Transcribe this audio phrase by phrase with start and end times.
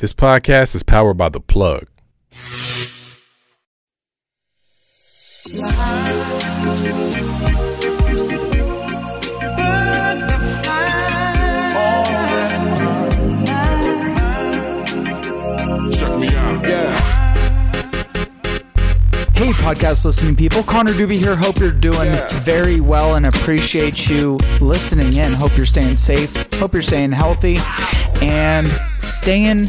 [0.00, 1.88] This podcast is powered by The Plug.
[15.90, 16.64] Check me out.
[19.34, 20.62] Hey, podcast listening people.
[20.62, 21.34] Connor Dube here.
[21.34, 22.12] Hope you're doing
[22.42, 25.32] very well and appreciate you listening in.
[25.32, 26.52] Hope you're staying safe.
[26.54, 27.58] Hope you're staying healthy
[28.22, 28.70] and
[29.08, 29.68] staying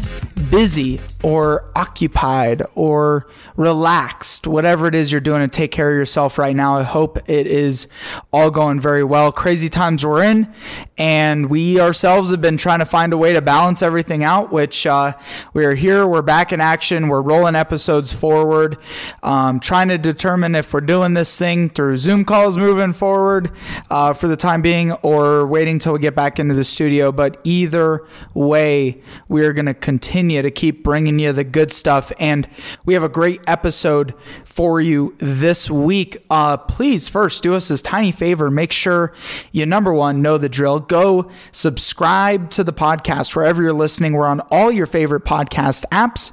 [0.50, 6.38] busy or occupied or relaxed, whatever it is you're doing to take care of yourself
[6.38, 6.76] right now.
[6.76, 7.88] I hope it is
[8.32, 9.30] all going very well.
[9.32, 10.52] Crazy times we're in,
[10.96, 14.86] and we ourselves have been trying to find a way to balance everything out, which
[14.86, 15.12] uh,
[15.52, 16.06] we are here.
[16.06, 17.08] We're back in action.
[17.08, 18.78] We're rolling episodes forward,
[19.22, 23.50] um, trying to determine if we're doing this thing through Zoom calls moving forward
[23.90, 27.12] uh, for the time being or waiting till we get back into the studio.
[27.12, 32.10] But either way, we are going to continue to keep bringing you the good stuff.
[32.18, 32.48] And
[32.84, 34.12] we have a great episode
[34.44, 36.18] for you this week.
[36.28, 38.50] Uh, please, first, do us this tiny favor.
[38.50, 39.14] Make sure
[39.52, 40.80] you, number one, know the drill.
[40.80, 44.14] Go subscribe to the podcast wherever you're listening.
[44.14, 46.32] We're on all your favorite podcast apps.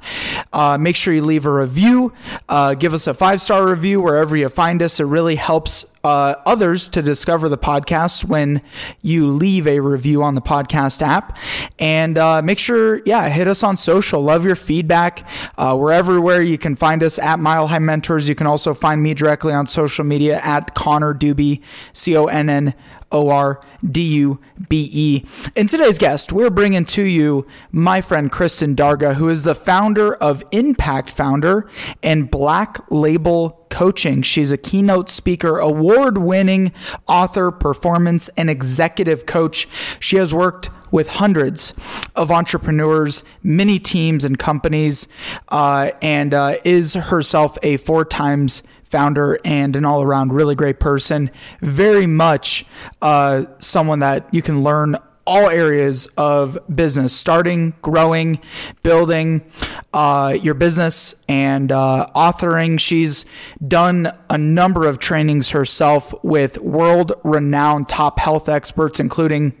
[0.52, 2.12] Uh, make sure you leave a review.
[2.48, 4.98] Uh, give us a five star review wherever you find us.
[4.98, 8.62] It really helps uh, others to discover the podcast when
[9.02, 11.36] you leave a review on the podcast app.
[11.78, 14.22] And uh, make sure, yeah, hit us on social.
[14.22, 15.28] Love your feedback.
[15.56, 16.42] Uh, we're everywhere.
[16.42, 18.28] You can find us at Mile High Mentors.
[18.28, 22.48] You can also find me directly on social media at Connor Dube, C O N
[22.48, 22.74] N
[23.12, 25.24] O R D U B E.
[25.56, 30.14] And today's guest, we're bringing to you my friend Kristen Darga, who is the founder
[30.14, 31.68] of Impact Founder
[32.02, 34.22] and Black Label Coaching.
[34.22, 36.72] She's a keynote speaker, award winning
[37.06, 39.68] author, performance, and executive coach.
[40.00, 41.74] She has worked with hundreds
[42.16, 45.06] of entrepreneurs, many teams and companies,
[45.48, 50.80] uh, and uh, is herself a four times founder and an all around really great
[50.80, 51.30] person.
[51.60, 52.64] Very much
[53.02, 54.96] uh, someone that you can learn
[55.28, 58.40] all areas of business starting, growing,
[58.82, 59.44] building
[59.92, 62.80] uh, your business, and uh, authoring.
[62.80, 63.26] She's
[63.66, 69.52] done a number of trainings herself with world renowned top health experts, including.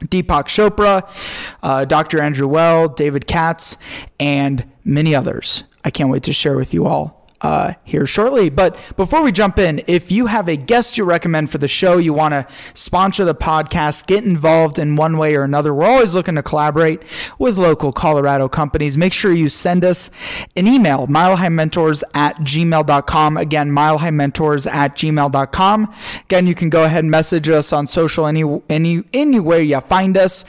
[0.00, 1.08] Deepak Chopra,
[1.62, 2.20] uh, Dr.
[2.22, 3.76] Andrew Weil, David Katz,
[4.18, 5.64] and many others.
[5.84, 8.50] I can't wait to share with you all uh, here shortly.
[8.50, 11.96] But before we jump in, if you have a guest you recommend for the show,
[11.98, 16.14] you want to sponsor the podcast, get involved in one way or another, we're always
[16.14, 17.02] looking to collaborate
[17.38, 18.98] with local Colorado companies.
[18.98, 20.10] Make sure you send us
[20.56, 23.36] an email, milehighmentors at gmail.com.
[23.36, 25.94] Again, milehighmentors at gmail.com.
[26.24, 30.16] Again, you can go ahead and message us on social any, any, anywhere you find
[30.16, 30.44] us.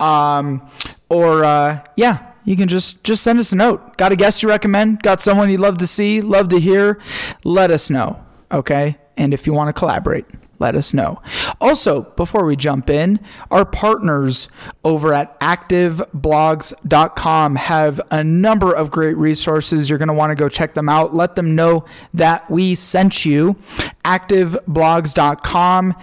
[0.00, 0.68] Um,
[1.08, 3.96] or, uh, yeah, you can just just send us a note.
[3.96, 5.02] Got a guest you recommend?
[5.02, 6.98] Got someone you'd love to see, love to hear?
[7.44, 8.98] Let us know, okay?
[9.16, 10.26] And if you want to collaborate,
[10.62, 11.20] let us know.
[11.60, 14.48] Also, before we jump in, our partners
[14.84, 19.90] over at activeblogs.com have a number of great resources.
[19.90, 21.12] You're going to want to go check them out.
[21.14, 21.84] Let them know
[22.14, 23.56] that we sent you.
[24.04, 25.94] Activeblogs.com.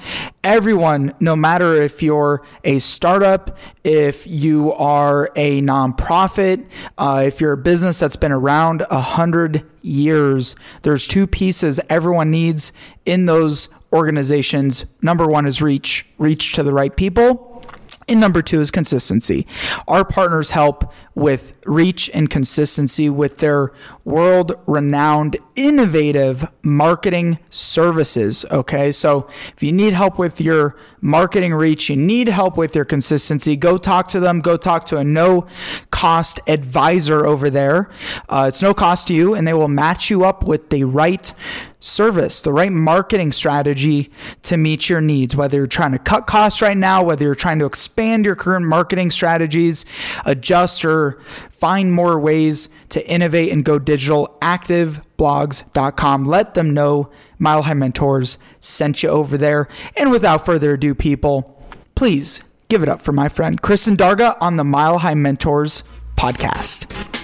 [0.43, 7.53] Everyone, no matter if you're a startup, if you are a nonprofit, uh, if you're
[7.53, 12.73] a business that's been around a hundred years, there's two pieces everyone needs
[13.05, 14.85] in those organizations.
[15.01, 17.63] Number one is reach, reach to the right people.
[18.07, 19.45] And number two is consistency.
[19.87, 23.71] Our partners help with reach and consistency with their
[24.09, 28.45] world renowned, innovative marketing services.
[28.51, 28.91] Okay.
[28.91, 33.55] So if you need help with your marketing reach, you need help with your consistency,
[33.55, 34.41] go talk to them.
[34.41, 35.47] Go talk to a no
[35.91, 37.89] cost advisor over there.
[38.27, 41.31] Uh, it's no cost to you, and they will match you up with the right
[41.79, 44.11] service, the right marketing strategy
[44.43, 45.35] to meet your needs.
[45.35, 48.65] Whether you're trying to cut costs right now, whether you're trying to expand your current
[48.65, 49.85] marketing strategies,
[50.25, 51.21] adjust or
[51.59, 56.25] find more ways to innovate and go digital, activeblogs.com.
[56.25, 59.67] Let them know Mile High Mentors sent you over there.
[59.97, 61.61] And without further ado, people,
[61.95, 65.83] please give it up for my friend Kristen Darga on the Mile High Mentors
[66.15, 67.18] podcast.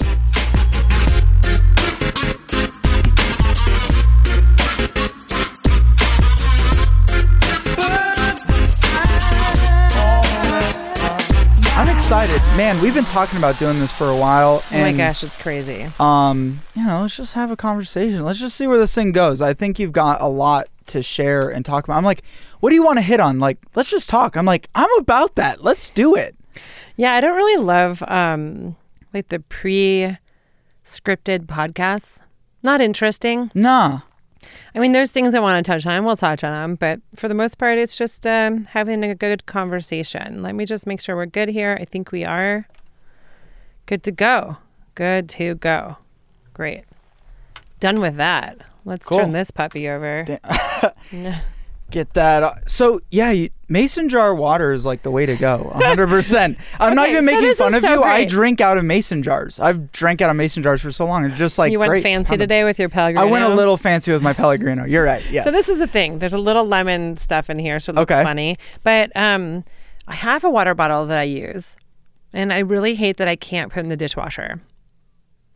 [12.36, 12.82] Excited, man.
[12.82, 14.64] We've been talking about doing this for a while.
[14.72, 15.88] Oh my gosh, it's crazy.
[16.00, 18.24] Um, you know, let's just have a conversation.
[18.24, 19.42] Let's just see where this thing goes.
[19.42, 21.98] I think you've got a lot to share and talk about.
[21.98, 22.24] I'm like,
[22.60, 23.40] what do you want to hit on?
[23.40, 24.36] Like, let's just talk.
[24.36, 25.64] I'm like, I'm about that.
[25.64, 26.36] Let's do it.
[26.98, 28.76] Yeah, I don't really love um
[29.14, 30.18] like the pre
[30.84, 32.18] scripted podcasts.
[32.64, 33.52] Not interesting.
[33.54, 34.02] Nah.
[34.76, 36.04] I mean, there's things I want to touch on.
[36.04, 39.46] We'll touch on them, but for the most part, it's just um, having a good
[39.46, 40.44] conversation.
[40.44, 41.78] Let me just make sure we're good here.
[41.80, 42.68] I think we are
[43.86, 44.58] good to go.
[44.94, 45.98] Good to go.
[46.54, 46.84] Great.
[47.80, 48.58] Done with that.
[48.84, 49.20] Let's Cool.
[49.20, 50.26] turn this puppy over.
[51.92, 52.70] Get that.
[52.70, 55.58] So yeah, you, mason jar water is like the way to go.
[55.60, 56.08] 100.
[56.08, 58.04] percent I'm not even making this fun of so you.
[58.04, 59.60] I drink out of mason jars.
[59.60, 61.26] I've drank out of mason jars for so long.
[61.26, 62.04] It's just like you went great.
[62.04, 63.26] fancy today with your Pellegrino.
[63.28, 64.86] I went a little fancy with my Pellegrino.
[64.86, 65.24] You're right.
[65.30, 65.46] Yes.
[65.46, 66.18] So this is the thing.
[66.20, 68.24] There's a little lemon stuff in here, so it looks Okay.
[68.24, 68.58] funny.
[68.84, 69.64] But um,
[70.08, 71.78] I have a water bottle that I use,
[72.34, 74.60] and I really hate that I can't put in the dishwasher.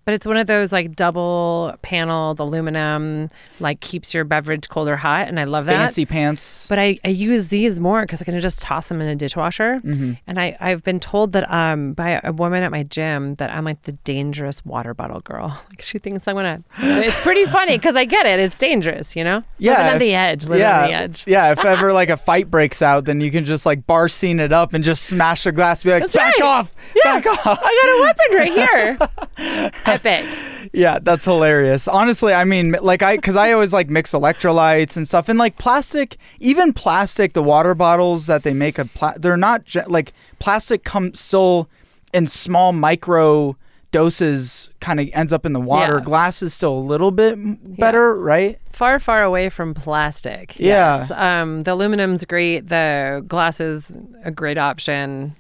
[0.09, 3.29] But it's one of those like double paneled aluminum,
[3.59, 5.73] like keeps your beverage cold or hot, and I love that.
[5.77, 6.65] fancy pants.
[6.67, 9.79] But I, I use these more because I can just toss them in a dishwasher.
[9.85, 10.13] Mm-hmm.
[10.25, 13.65] And I, I've been told that um by a woman at my gym that I'm
[13.65, 15.61] like the dangerous water bottle girl.
[15.69, 16.63] Like she thinks I'm gonna.
[16.79, 18.39] It's pretty funny because I get it.
[18.39, 19.43] It's dangerous, you know.
[19.59, 20.43] Yeah, living if- the edge.
[20.45, 21.23] Living yeah, on the edge.
[21.27, 21.51] yeah.
[21.51, 24.51] If ever like a fight breaks out, then you can just like bar scene it
[24.51, 25.83] up and just smash the glass.
[25.83, 26.41] Be like, That's back right.
[26.41, 27.19] off, Yeah.
[27.19, 27.59] back off.
[27.61, 29.69] I got a weapon right here.
[30.05, 30.25] Epic.
[30.73, 31.87] Yeah, that's hilarious.
[31.87, 35.57] Honestly, I mean, like I, because I always like mix electrolytes and stuff, and like
[35.57, 40.83] plastic, even plastic, the water bottles that they make of, pla- they're not like plastic
[40.83, 41.69] comes still
[42.13, 43.55] in small micro
[43.91, 45.97] doses, kind of ends up in the water.
[45.97, 46.03] Yeah.
[46.03, 47.35] Glass is still a little bit
[47.79, 48.59] better, right?
[48.71, 50.59] Far, far away from plastic.
[50.59, 50.99] Yeah.
[50.99, 51.11] Yes.
[51.11, 52.67] Um, the aluminum's great.
[52.67, 55.35] The glass is a great option.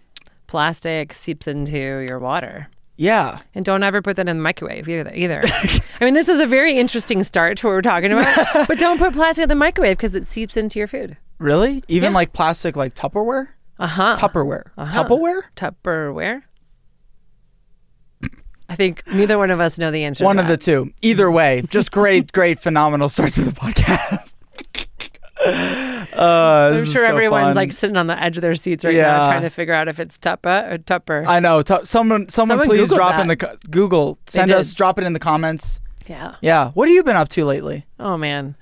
[0.47, 2.67] Plastic seeps into your water.
[3.01, 3.39] Yeah.
[3.55, 5.09] And don't ever put that in the microwave either.
[5.15, 5.41] either.
[6.01, 8.67] I mean, this is a very interesting start to what we're talking about.
[8.67, 11.15] but don't put plastic in the microwave because it seeps into your food.
[11.37, 11.81] Really?
[11.87, 12.15] Even Yeah.
[12.15, 13.47] like plastic, like Tupperware?
[13.79, 14.17] Uh huh.
[14.19, 14.71] Tupperware.
[14.77, 15.03] Uh-huh.
[15.05, 15.43] Tupperware?
[15.55, 16.41] Tupperware.
[18.67, 20.25] I think neither one of us know the answer.
[20.25, 20.91] One of the two.
[21.01, 24.33] Either way, just great, great, phenomenal start to the podcast.
[25.45, 29.03] uh, I'm sure everyone's like sitting on the edge of their seats right Yeah.
[29.17, 31.23] now, trying to figure out if it's Tuppa or Tupper.
[31.27, 31.61] I know.
[31.61, 33.21] T- someone, someone, Someone please Googled drop that.
[33.21, 34.19] in the co- Google.
[34.27, 34.73] Send us.
[34.73, 35.79] Drop it in the comments.
[36.07, 36.35] yeah.
[36.41, 36.71] Yeah.
[36.71, 37.85] What have you been up to lately?
[37.99, 38.55] Oh man.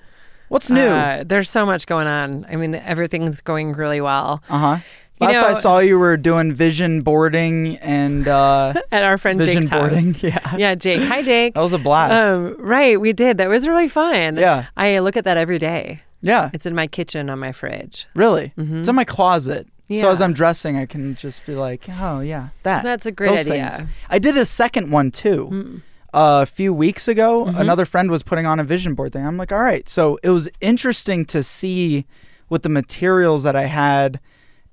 [0.48, 0.80] What's new?
[0.80, 2.46] Uh Uh, there's so much going on.
[2.50, 4.42] I mean, everything's going really well.
[4.48, 4.78] Uh huh.
[5.20, 9.70] Last I saw you were doing vision boarding and uh, At our friend vision Jake's
[9.72, 10.14] boarding.
[10.14, 10.22] house.
[10.22, 10.56] Yeah.
[10.56, 11.02] Yeah, Jake.
[11.02, 11.54] Hi, Jake.
[11.54, 12.38] That was a blast.
[12.38, 13.38] Um, right, we did.
[13.38, 14.36] That was really fun.
[14.36, 14.66] Yeah.
[14.76, 16.02] I look at that every day.
[16.20, 16.50] Yeah.
[16.52, 18.06] It's in my kitchen on my fridge.
[18.14, 18.52] Really.
[18.56, 19.66] It's in my closet.
[19.88, 20.06] So Mm-hmm.
[20.06, 22.82] As I'm dressing, I can just be like, oh yeah, that.
[22.82, 23.70] That's a great idea.
[23.70, 23.88] things.
[24.10, 25.80] I did a second one too.
[26.12, 27.56] Uh, a few weeks ago, Mm-hmm.
[27.58, 29.24] another friend was putting on a vision board thing.
[29.26, 29.88] I'm like, all right.
[29.88, 32.04] So it was interesting to see
[32.50, 34.20] with the materials that I had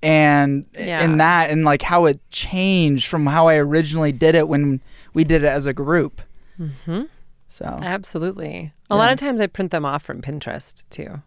[0.03, 1.03] and Yeah.
[1.03, 4.81] in that and like how it changed from how I originally did it when
[5.13, 6.21] we did it as a group.
[6.59, 7.03] Mm-hmm.
[7.49, 8.73] So Absolutely.
[8.89, 8.97] A Yeah.
[8.99, 11.21] lot of times I print them off from Pinterest too.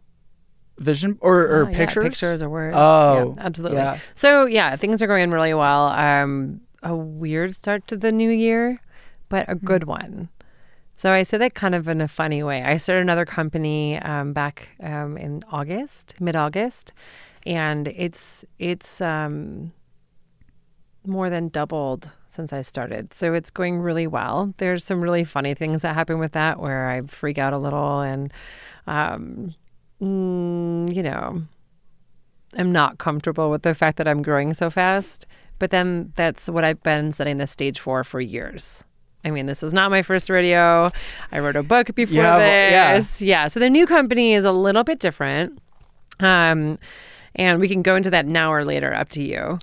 [0.78, 2.04] Vision or, or Oh, yeah, pictures.
[2.04, 2.76] pictures or words.
[2.76, 3.78] Oh, yeah, absolutely.
[3.78, 3.98] yeah.
[4.14, 5.88] So yeah, things are going really well.
[5.88, 8.80] Um, a weird start to the new year,
[9.28, 9.90] but a good Hmm.
[9.90, 10.28] one.
[10.94, 12.62] So I say that kind of in a funny way.
[12.62, 16.92] I started another company um, back um, in August, mid-August,
[17.46, 19.72] and it's it's um,
[21.06, 23.14] more than doubled since I started.
[23.14, 24.52] So it's going really well.
[24.58, 28.00] There's some really funny things that happen with that where I freak out a little
[28.00, 28.32] and,
[28.86, 29.54] um,
[30.02, 31.42] mm, you know,
[32.56, 35.26] I'm not comfortable with the fact that I'm growing so fast.
[35.58, 38.84] But then that's what I've been setting the stage for for years.
[39.24, 40.90] I mean, this is not my first radio.
[41.32, 42.96] I wrote a book before yeah.
[42.96, 43.20] this.
[43.20, 43.48] Yeah.
[43.48, 45.58] So the new company is a little bit different.
[46.20, 46.78] Um,
[47.34, 49.58] and we can go into that now or later, up to you.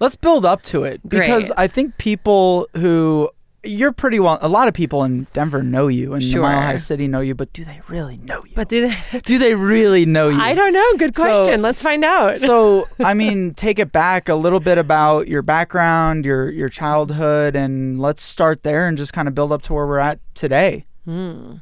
[0.00, 1.58] Let's build up to it because Great.
[1.58, 3.30] I think people who
[3.64, 4.38] you're pretty well.
[4.40, 6.42] A lot of people in Denver know you, and Sure.
[6.42, 8.52] Mile High City know you, but do they really know you?
[8.54, 9.20] But do they?
[9.24, 10.40] do they really know you?
[10.40, 10.94] I don't know.
[10.96, 11.60] Good So- question.
[11.62, 12.38] Let's find out.
[12.38, 17.56] so I mean, take it back a little bit about your background, your your childhood,
[17.56, 20.84] and let's start there and just kind of build up to where we're at today.
[21.06, 21.60] um,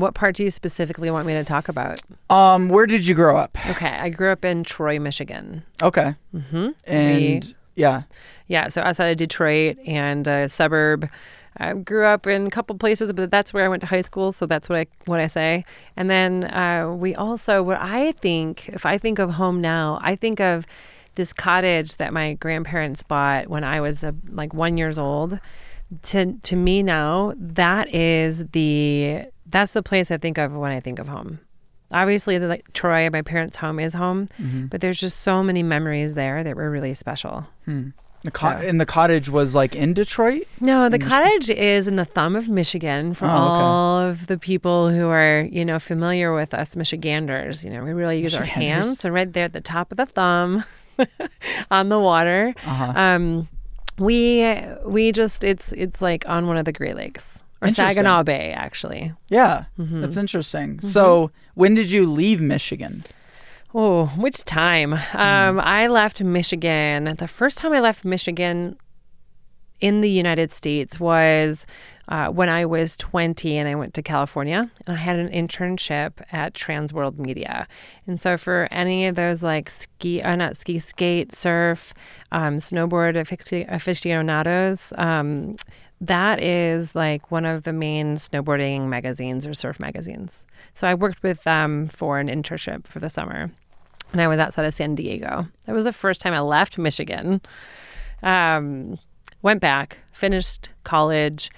[0.00, 2.00] what part do you specifically want me to talk about?
[2.30, 3.56] Um, where did you grow up?
[3.70, 5.62] Okay, I grew up in Troy, Michigan.
[5.82, 6.14] Okay.
[6.34, 6.68] Mm-hmm.
[6.86, 8.02] And yeah,
[8.46, 11.08] Yeah, so outside of Detroit and a suburb.
[11.56, 14.32] I grew up in a couple places, but that's where I went to high school.
[14.32, 15.64] So that's what I what I say.
[15.96, 20.16] And then uh, we also, what I think, if I think of home now, I
[20.16, 20.66] think of
[21.14, 25.38] this cottage that my grandparents bought when I was uh, like one years old.
[26.04, 30.80] To to me now, that is the that's the place I think of when I
[30.80, 31.38] think of home.
[31.92, 34.28] Obviously, the, like Troy, my parents' home is home,
[34.70, 37.46] but there's just so many memories there that were really special.
[38.24, 40.42] The co- So- and the cottage was like in Detroit.
[40.60, 41.08] No, the In Michigan?
[41.08, 43.36] cottage is in the thumb of Michigan for Oh, okay.
[43.38, 47.62] all of the people who are, you know, familiar with us Michiganders.
[47.62, 49.00] You know, we really use our hands.
[49.00, 50.64] So right there at the top of the thumb
[51.70, 52.54] on the water.
[52.64, 52.92] Uh-huh.
[52.96, 53.48] Um,
[53.98, 58.52] we we just it's it's like on one of the Great Lakes or Saginaw Bay
[58.52, 59.12] actually.
[59.28, 60.00] Yeah, Mm-hmm.
[60.00, 60.80] that's interesting.
[60.80, 63.04] So when did you leave Michigan?
[63.76, 64.92] Oh, which time?
[64.92, 67.16] Um, I left Michigan.
[67.18, 68.76] The first time I left Michigan
[69.80, 71.66] in the United States was
[72.06, 76.22] uh, when I was 20 and I went to California and I had an internship
[76.30, 77.66] at Transworld Media.
[78.06, 81.94] And so for any of those like ski, uh, not ski, skate, surf,
[82.30, 85.56] um, snowboard afici- aficionados, um,
[86.00, 90.44] that is like one of the main snowboarding magazines or surf magazines.
[90.74, 93.50] So I worked with them for an internship for the summer
[94.12, 95.46] and I was outside of San Diego.
[95.66, 97.40] That was the first time I left Michigan.
[98.22, 98.98] Um,
[99.42, 101.50] went back, finished college,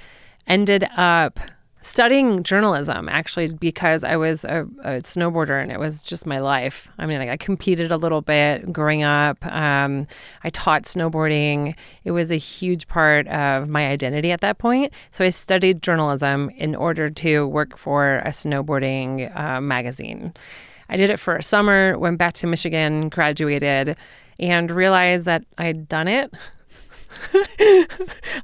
[0.47, 1.39] ended up
[1.87, 6.89] studying journalism actually because I was a, a snowboarder and it was just my life.
[6.99, 9.45] I mean, like, I competed a little bit growing up.
[9.47, 10.09] Um,
[10.43, 11.77] I taught snowboarding.
[12.03, 14.93] It was a huge part of my identity at that point.
[15.13, 20.35] So I studied journalism in order to work for a snowboarding uh, magazine.
[20.89, 23.97] I did it for a summer, went back to Michigan, graduated,
[24.39, 26.33] and realized that I'd done it.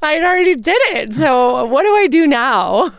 [0.03, 1.15] I'd already did it.
[1.15, 2.93] So what do I do now?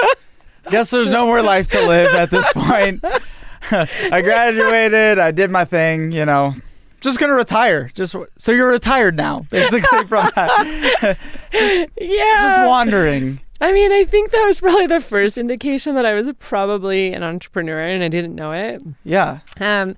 [0.70, 3.04] Guess there's no more life to live at this point.
[3.70, 5.18] I graduated.
[5.18, 6.12] I did my thing.
[6.12, 6.54] You know,
[7.00, 7.90] just gonna retire.
[7.94, 11.18] Just so you're retired now, basically from that.
[12.00, 12.58] Yeah.
[12.58, 13.40] just wandering.
[13.60, 17.22] I mean, I think that was probably the first indication that I was probably an
[17.22, 18.82] entrepreneur and I didn't know it.
[19.04, 19.40] Yeah.
[19.58, 19.96] Um,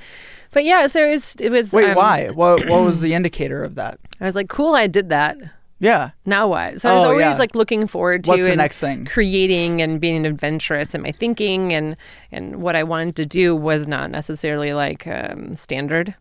[0.53, 1.73] but yeah, so it's, it was.
[1.73, 2.31] Wait, um, why?
[2.31, 4.01] What What was the indicator of that?
[4.21, 5.37] I was like, cool, I did that.
[5.79, 6.11] Yeah.
[6.27, 6.81] Now what?
[6.81, 7.37] So I was Oh, always yeah.
[7.39, 9.07] like looking forward to What's the next thing?
[9.07, 11.97] creating and being adventurous in my thinking and
[12.33, 16.15] and what I wanted to do was not necessarily like um, standard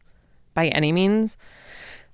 [0.53, 1.35] by any means.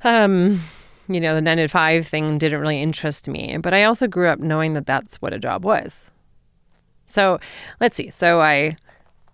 [0.03, 0.61] Um,
[1.07, 4.27] you know, the nine to five thing didn't really interest me, but I also grew
[4.27, 6.07] up knowing that that's what a job was.
[7.07, 7.39] So
[7.79, 8.09] let's see.
[8.11, 8.75] So I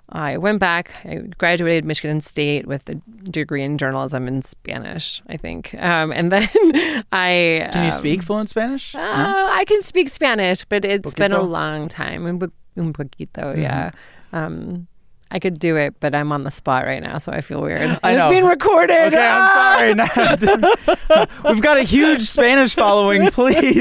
[0.10, 0.92] I went back.
[1.06, 2.96] I graduated Michigan State with a
[3.30, 5.74] degree in journalism in Spanish, I think.
[5.76, 6.50] Um, and then
[7.14, 8.94] I Can you um, speak fluent Spanish?
[8.94, 12.26] uh, I can speak Spanish, but it's been a long time.
[12.26, 13.62] Un, un poquito, Mm-hmm.
[13.62, 13.92] yeah.
[14.34, 14.88] Um,
[15.34, 17.98] I could do it, but I'm on the spot right now, so I feel weird.
[18.04, 18.24] I know.
[18.24, 19.14] It's being recorded.
[19.14, 19.78] Okay, Ah!
[19.80, 21.26] I'm sorry.
[21.54, 23.32] We've got a huge Spanish following.
[23.32, 23.76] Please,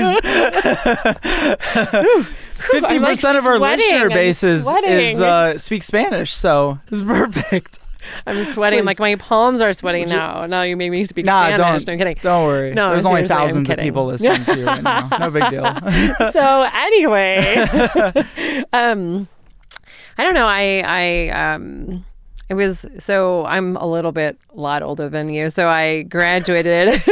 [2.71, 7.02] fifty like, percent of our listener I'm base is, is uh, speak Spanish, so it's
[7.02, 7.78] perfect.
[8.26, 8.80] I'm sweating.
[8.80, 8.87] Please.
[8.87, 10.47] Like my palms are sweating you- now.
[10.47, 11.59] Now you made me speak Nah, Spanish.
[11.85, 11.87] don't.
[11.87, 12.16] No, I'm kidding.
[12.23, 12.73] Don't worry.
[12.73, 15.09] No, There's only thousands of people listening to you right now.
[15.19, 15.64] No big deal.
[16.33, 17.66] so anyway,
[18.73, 19.28] um,
[20.19, 20.47] I don't know.
[20.47, 22.05] I I um,
[22.49, 25.50] it was so I'm a little bit a lot older than you.
[25.50, 27.02] So I graduated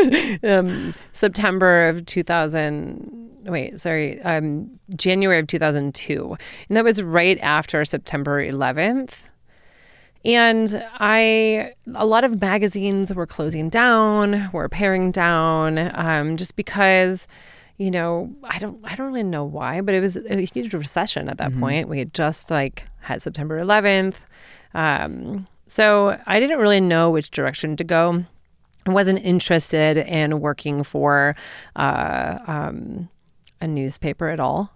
[0.45, 3.26] um, September of 2000.
[3.45, 6.37] Wait, sorry, um, January of 2002,
[6.69, 9.12] and that was right after September 11th.
[10.25, 17.26] And I, a lot of magazines were closing down, were paring down, um, just because,
[17.78, 21.28] you know, I don't, I don't really know why, but it was a huge recession
[21.28, 21.88] at that point.
[21.88, 24.16] We had just like had September 11th,
[24.75, 28.25] um, so I didn't really know which direction to go.
[28.87, 31.37] I wasn't interested in working for
[31.76, 33.08] uh, um,
[33.61, 34.73] a newspaper at all.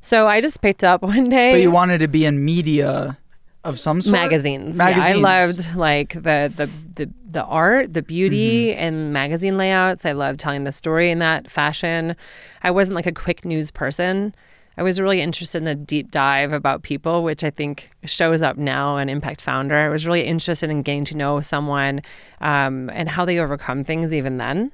[0.00, 3.18] So I just picked up one day but you wanted to be in media
[3.64, 4.12] of some sort.
[4.12, 4.76] magazines.
[4.76, 5.06] Magazines.
[5.08, 8.80] Yeah, I loved like the the the, the art, the beauty, Mm-hmm.
[8.80, 10.04] and magazine layouts.
[10.04, 12.14] I loved telling the story in that fashion.
[12.62, 14.34] I wasn't like a quick news person.
[14.78, 18.56] I was really interested in the deep dive about people, which I think shows up
[18.56, 19.76] now in Impact Founder.
[19.76, 22.00] I was really interested in getting to know someone
[22.40, 24.72] um, and how they overcome things even then.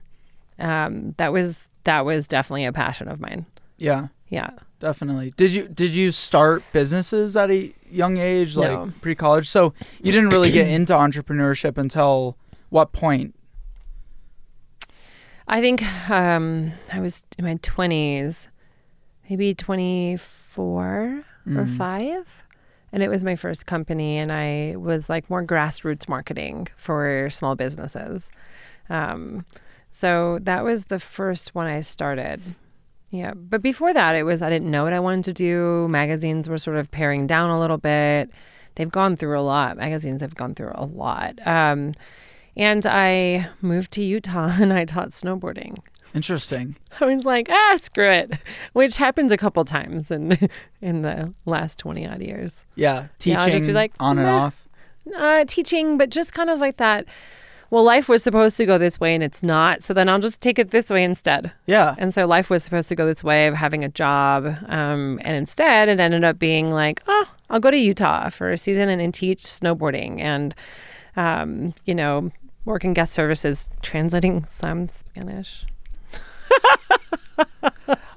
[0.58, 3.46] Um, that was that was definitely a passion of mine.
[3.76, 4.50] Yeah, Yeah.
[4.80, 5.32] definitely.
[5.36, 8.92] Did you did you start businesses at a young age, like No.
[9.00, 9.48] pre college?
[9.48, 12.36] So you didn't really get into entrepreneurship until
[12.70, 13.34] what point?
[15.46, 18.48] I think um, I was in my 20s,
[19.30, 21.24] maybe 24
[21.56, 22.26] or five.
[22.92, 27.54] And it was my first company, and I was like more grassroots marketing for small
[27.54, 28.30] businesses.
[28.88, 29.44] Um,
[29.92, 32.40] so that was the first one I started.
[33.10, 33.32] Yeah.
[33.34, 35.88] But before that, it was I didn't know what I wanted to do.
[35.88, 38.30] Magazines were sort of paring down a little bit.
[38.74, 39.76] They've gone through a lot.
[39.76, 41.34] Magazines have gone through a lot.
[41.46, 41.94] Um,
[42.56, 45.78] And I moved to Utah and I taught snowboarding.
[46.14, 46.76] Interesting.
[47.00, 48.32] I was like, ah, screw it,
[48.72, 50.36] which happens a couple times in
[50.80, 52.64] in the last twenty odd years.
[52.76, 53.08] Yeah.
[53.18, 54.68] Teaching Yeah, I'll just be like, on and off.
[55.16, 57.06] Uh, teaching, but just kind of like that.
[57.70, 59.82] Well, life was supposed to go this way and it's not.
[59.82, 61.52] So then I'll just take it this way instead.
[61.66, 61.94] Yeah.
[61.98, 64.46] And so life was supposed to go this way of having a job.
[64.68, 68.56] Um, and instead, it ended up being like, oh, I'll go to Utah for a
[68.56, 70.54] season and, and teach snowboarding and,
[71.16, 72.30] um, you know,
[72.64, 75.64] work in guest services, translating some Spanish.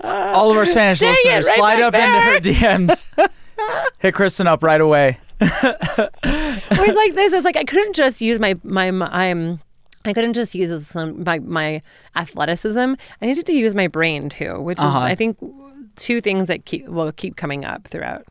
[0.04, 3.06] All of our Spanish Dang it, listeners, right slide up into her DMs.
[4.00, 5.20] Hit Kristen up right away.
[5.42, 7.34] Always like this.
[7.34, 9.60] It's like I couldn't just use my my, my um,
[10.06, 11.82] I couldn't just use some my my
[12.16, 12.94] athleticism.
[13.22, 14.98] I needed to use my brain too, which Uh-huh.
[15.00, 15.38] is I think
[15.96, 18.26] two things that keep will keep coming up throughout.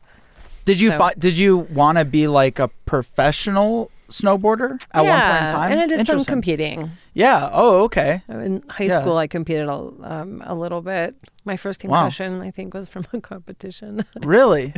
[0.65, 5.19] Did you So- fi- did you want to be like a professional snowboarder at one
[5.21, 5.71] point in time?
[5.71, 6.91] and I did some competing.
[7.13, 7.49] yeah.
[7.51, 8.21] Oh, okay.
[8.27, 9.01] In high Yeah.
[9.01, 11.15] school, I competed a, um, a little bit.
[11.45, 12.01] My first Wow.
[12.01, 14.05] concussion, I think, was from a competition.
[14.21, 14.73] Really?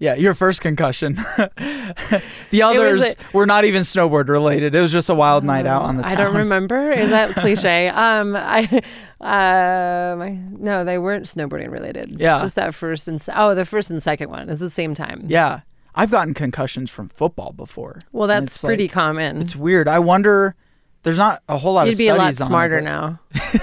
[0.00, 1.14] Yeah, your first concussion.
[2.50, 4.74] the others were not even snowboard related.
[4.74, 6.12] It was just a wild night out on the town.
[6.12, 6.92] I don't remember.
[6.92, 7.88] Is that cliche?
[7.88, 8.62] um, I,
[9.20, 12.20] um, I, no, they weren't snowboarding related.
[12.20, 12.38] Yeah.
[12.38, 15.24] just that first and oh, the first and second one is the same time.
[15.26, 15.60] Yeah.
[15.94, 17.98] I've gotten concussions from football before.
[18.12, 19.40] Well, that's pretty like- common.
[19.40, 19.88] It's weird.
[19.88, 20.54] I wonder.
[21.02, 23.20] There's not a whole lot You'd of be a lot studies it, smarter now.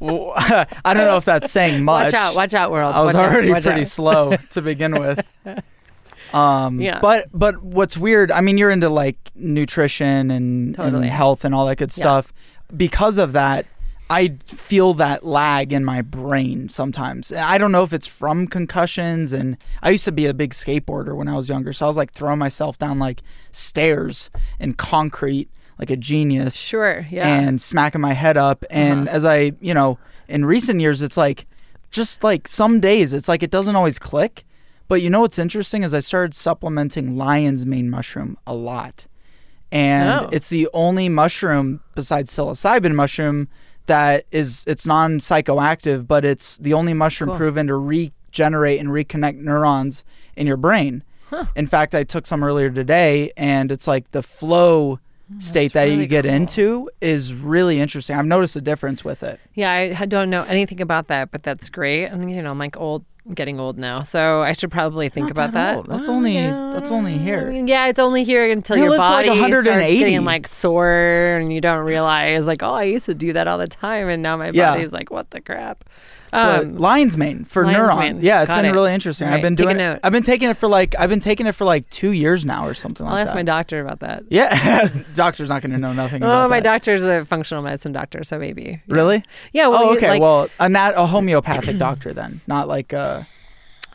[0.00, 2.12] Well, I don't know if that's saying much.
[2.12, 2.34] Watch out!
[2.34, 2.94] Watch out, world!
[2.94, 3.86] I was Watch already watch pretty out.
[3.86, 5.24] slow to begin with.
[6.32, 6.98] Um, Yeah.
[7.00, 8.32] But but what's weird?
[8.32, 11.04] I mean, you're into like nutrition and, Totally.
[11.06, 12.02] and health and all that good Yeah.
[12.02, 12.32] stuff.
[12.76, 13.66] Because of that,
[14.10, 17.32] I feel that lag in my brain sometimes.
[17.32, 19.32] And I don't know if it's from concussions.
[19.32, 21.96] And I used to be a big skateboarder when I was younger, so I was
[21.96, 24.30] like throwing myself down like stairs
[24.60, 27.04] in concrete like a genius Sure.
[27.10, 27.26] Yeah.
[27.26, 28.64] and smacking my head up.
[28.70, 29.16] And Uh-huh.
[29.16, 31.46] as I, you know, in recent years, it's like
[31.90, 34.44] just like some days, it's like it doesn't always click.
[34.86, 39.06] But you know what's interesting is I started supplementing lion's mane mushroom a lot.
[39.72, 40.28] And Oh.
[40.30, 43.48] it's the only mushroom besides psilocybin mushroom
[43.86, 47.38] that is it's non psychoactive, but it's the only mushroom Cool.
[47.38, 50.04] proven to regenerate and reconnect neurons
[50.36, 51.02] in your brain.
[51.56, 55.84] In fact, I took some earlier today and it's like the flow oh, state that
[55.84, 56.32] really you get cool.
[56.32, 58.14] into is really interesting.
[58.14, 59.40] I've noticed a difference with it.
[59.54, 62.04] Yeah, I don't know anything about that, but that's great.
[62.06, 65.30] And you know, I'm like old, getting old now, so I should probably think Not
[65.30, 65.88] about that that.
[65.96, 66.72] That's only- yeah.
[66.74, 67.50] that's only uh, here.
[67.52, 71.52] Yeah, it's only here until You your to, like, body starts getting like sore, and
[71.52, 74.36] you don't realize like, oh, I used to do that all the time, and now
[74.36, 74.74] my Yeah.
[74.74, 75.84] body's like, what the crap.
[76.34, 77.98] But Um, lion's mane for lion's neuron.
[77.98, 78.18] mane.
[78.20, 78.72] Yeah, it's Got been it.
[78.72, 79.28] really interesting.
[79.28, 80.00] All I've been right, a doing note.
[80.02, 82.66] I've been taking it for like I've been taking it for like 2 years now
[82.66, 83.36] or something I'll like ask that.
[83.36, 84.24] my doctor about that.
[84.30, 86.64] yeah, doctor's not going to know nothing Oh, my that.
[86.64, 88.80] doctor's a functional medicine doctor, so maybe.
[88.88, 88.94] Yeah.
[88.96, 89.22] Really?
[89.52, 89.68] Yeah.
[89.68, 90.08] Well, oh, you- okay.
[90.10, 93.22] like, well, a nat- a homeopathic doctor then, not like uh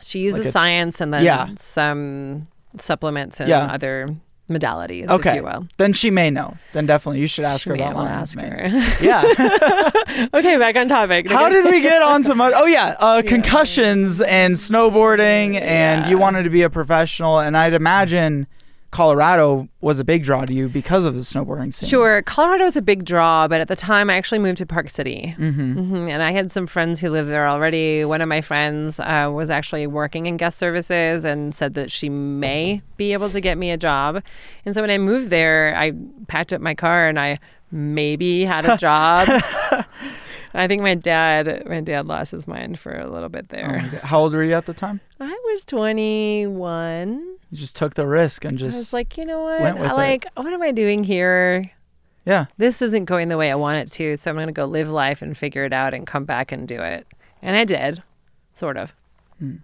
[0.02, 1.48] she uses like it's- science and then Yeah.
[1.58, 2.46] some
[2.78, 3.64] supplements and Yeah.
[3.66, 4.14] other
[4.50, 5.36] modalities, if okay.
[5.36, 5.66] you will.
[5.78, 6.56] Then she may know.
[6.72, 8.68] Then definitely you should ask She her about we'll ask her.
[9.00, 9.22] Yeah.
[10.34, 11.30] okay, back on topic.
[11.30, 12.52] How did we get on to much?
[12.56, 17.74] Oh yeah, uh, concussions and snowboarding, and you wanted to be a professional, and I'd
[17.74, 18.46] imagine
[18.90, 21.88] Colorado was a big draw to you because of the snowboarding scene.
[21.88, 24.90] Sure, Colorado was a big draw, but at the time I actually moved to Park
[24.90, 25.72] City, Mm-hmm.
[25.74, 28.04] hmm and I had some friends who lived there already.
[28.04, 32.08] One of my friends uh, was actually working in guest services and said that she
[32.08, 34.22] may be able to get me a job.
[34.66, 35.92] And so when I moved there, I
[36.26, 37.38] packed up my car and I
[37.70, 39.28] maybe had a job.
[40.52, 43.88] I think my dad, my dad lost his mind for a little bit Oh there.
[43.90, 44.00] God.
[44.02, 45.00] How old were you at the time?
[45.20, 47.36] I was 21.
[47.50, 48.76] You just took the risk and just.
[48.76, 49.60] I was like, you know what?
[49.62, 49.94] I it.
[49.94, 51.70] like, what am I doing here?
[52.24, 52.46] yeah.
[52.58, 54.88] This isn't going the way I want it to, so I'm going to go live
[54.88, 57.06] life and figure it out and come back and do it.
[57.42, 58.02] And I did,
[58.54, 58.92] sort of.
[59.38, 59.56] Hmm.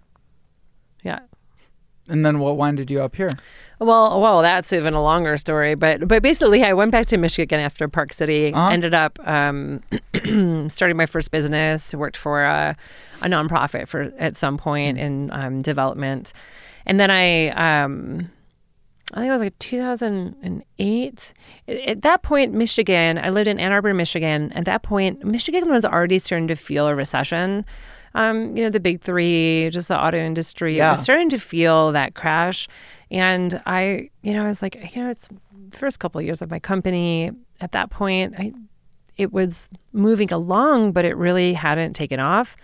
[2.09, 3.31] And then what winded you up here?
[3.79, 7.59] Well, well, that's even a longer story, but but basically, I went back to Michigan
[7.59, 8.53] after Park City.
[8.53, 8.69] Uh-huh.
[8.71, 9.83] Ended up um,
[10.69, 11.93] starting my first business.
[11.93, 12.75] Worked for a,
[13.21, 16.33] a nonprofit for at some point in um, development,
[16.85, 17.49] and then I.
[17.49, 18.31] Um,
[19.13, 21.33] I think it was like 2008.
[21.67, 24.51] At- At that point, Michigan, I lived in Ann Arbor, Michigan.
[24.51, 27.65] At that point, Michigan was already starting to feel a recession.
[28.17, 30.91] Um, you know, the big three, just the auto industry, Yeah.
[30.91, 32.67] was starting to feel that crash.
[33.11, 35.27] And I, you know, I was like, you know, it's
[35.69, 37.31] the first couple of years of my company.
[37.61, 38.53] At that point, I,
[39.17, 42.55] it was moving along, but it really hadn't taken off.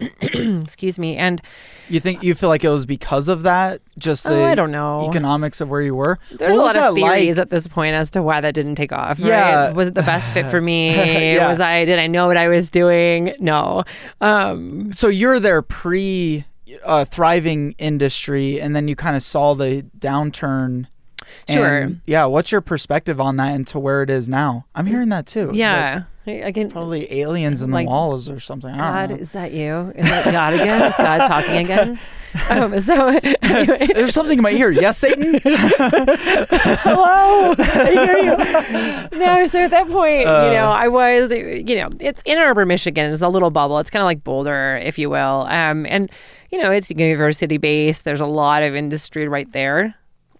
[0.62, 1.16] excuse me.
[1.16, 1.40] And
[1.88, 3.80] You think you feel like it was because of that?
[3.98, 5.08] Just the oh, I don't know.
[5.08, 6.18] economics of where you were.
[6.30, 7.18] There's What a lot of that like?
[7.20, 9.18] theories at this point as to why that didn't take off.
[9.18, 9.66] Yeah.
[9.66, 9.74] right?
[9.76, 10.90] was it the best fit for me?
[11.34, 11.48] Yeah.
[11.48, 13.34] Was I did I know what I was doing?
[13.40, 13.84] No.
[14.20, 16.44] Um, So you're there pre
[16.84, 20.86] uh, thriving industry, and then you kind of saw the downturn.
[21.48, 21.78] Sure.
[21.82, 22.24] And, yeah.
[22.26, 24.66] What's your perspective on that and to where it is now?
[24.74, 25.48] I'm hearing that too.
[25.50, 26.04] It's yeah,
[26.44, 26.70] I can.
[26.70, 28.74] probably aliens in Like, the walls or something.
[28.76, 29.16] God, know.
[29.16, 29.92] is that you?
[29.96, 30.82] Is that God again?
[30.90, 32.00] Is God talking again?
[32.48, 33.08] Um, so
[33.42, 34.70] anyway, There's something in my ear.
[34.70, 35.40] Yes, Satan.
[35.44, 39.18] hello, I hear you.
[39.18, 40.46] No, so at that point, Uh.
[40.46, 43.12] you know, I was, you know, it's Ann Arbor, Michigan.
[43.12, 43.78] It's a little bubble.
[43.78, 45.46] It's kind of like Boulder, if you will.
[45.48, 46.10] Um, and
[46.50, 48.04] you know, it's university based.
[48.04, 49.94] There's a lot of industry right there.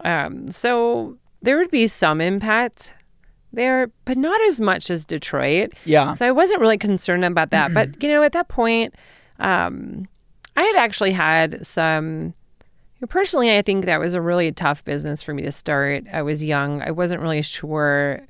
[0.05, 2.95] Um, so there would be some impact
[3.53, 5.73] there, but not as much as Detroit.
[5.85, 6.15] yeah.
[6.15, 7.75] So I wasn't really concerned about that.
[7.75, 8.95] But, you know, at that point,
[9.39, 10.09] um,
[10.57, 12.35] I had actually had some.
[13.09, 16.05] Personally, I think that was a really tough business for me to start.
[16.13, 16.83] I was young.
[16.83, 18.21] I wasn't really sure.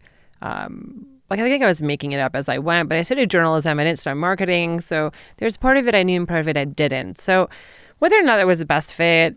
[0.42, 3.30] Um, like, I think I was making it up as I went, but I studied
[3.30, 3.80] journalism.
[3.80, 4.80] I didn't start marketing.
[4.80, 7.18] So there's part of it I knew and part of it I didn't.
[7.18, 7.48] So
[7.98, 9.36] whether or not that was the best fit,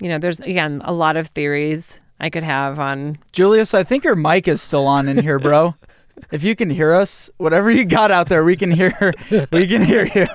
[0.00, 4.04] you know, there's, again, a lot of theories I could have on Julius, I think
[4.04, 5.74] your mic is still on in here, bro.
[6.32, 9.12] if you can hear us, whatever you got out there, we can hear.
[9.52, 10.26] We can hear you.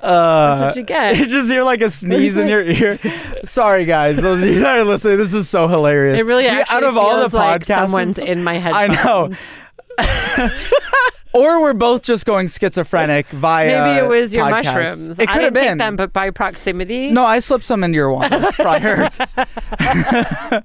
[0.02, 1.16] That's what you get.
[1.16, 2.98] You just hear like a sneeze in your ear.
[3.44, 4.16] Sorry, guys.
[4.16, 6.20] Those of you that are listening, this is so hilarious.
[6.20, 8.72] It really We- out of all the like podcasts, someone's in my head.
[8.72, 9.32] I know.
[11.34, 13.66] Or we're both just going schizophrenic via.
[13.66, 14.64] Maybe it was your podcast.
[14.64, 15.18] mushrooms.
[15.18, 15.78] It could have been.
[15.78, 17.10] them, but by proximity.
[17.10, 19.10] No, I slipped some into your water prior.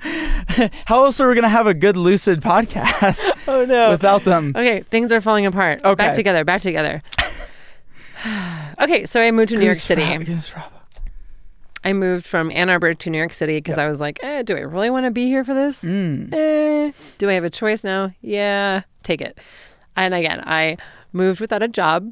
[0.86, 3.90] How else are we gonna have a good lucid podcast Oh no.
[3.90, 4.54] without them?
[4.56, 5.82] okay, things are falling apart.
[5.84, 5.96] Okay.
[5.96, 6.44] Back together.
[6.46, 7.02] Back together.
[8.80, 10.02] okay, so I moved to New York City.
[10.04, 10.72] frap.
[11.84, 14.58] I moved from Ann Arbor to New York City because I was like, eh, do
[14.58, 15.82] I really want to be here for this?
[15.84, 16.34] Mm.
[16.34, 18.12] Eh, do I have a choice now?
[18.22, 19.40] Yeah, take it.
[20.00, 20.78] And again, I
[21.12, 22.12] moved without a job,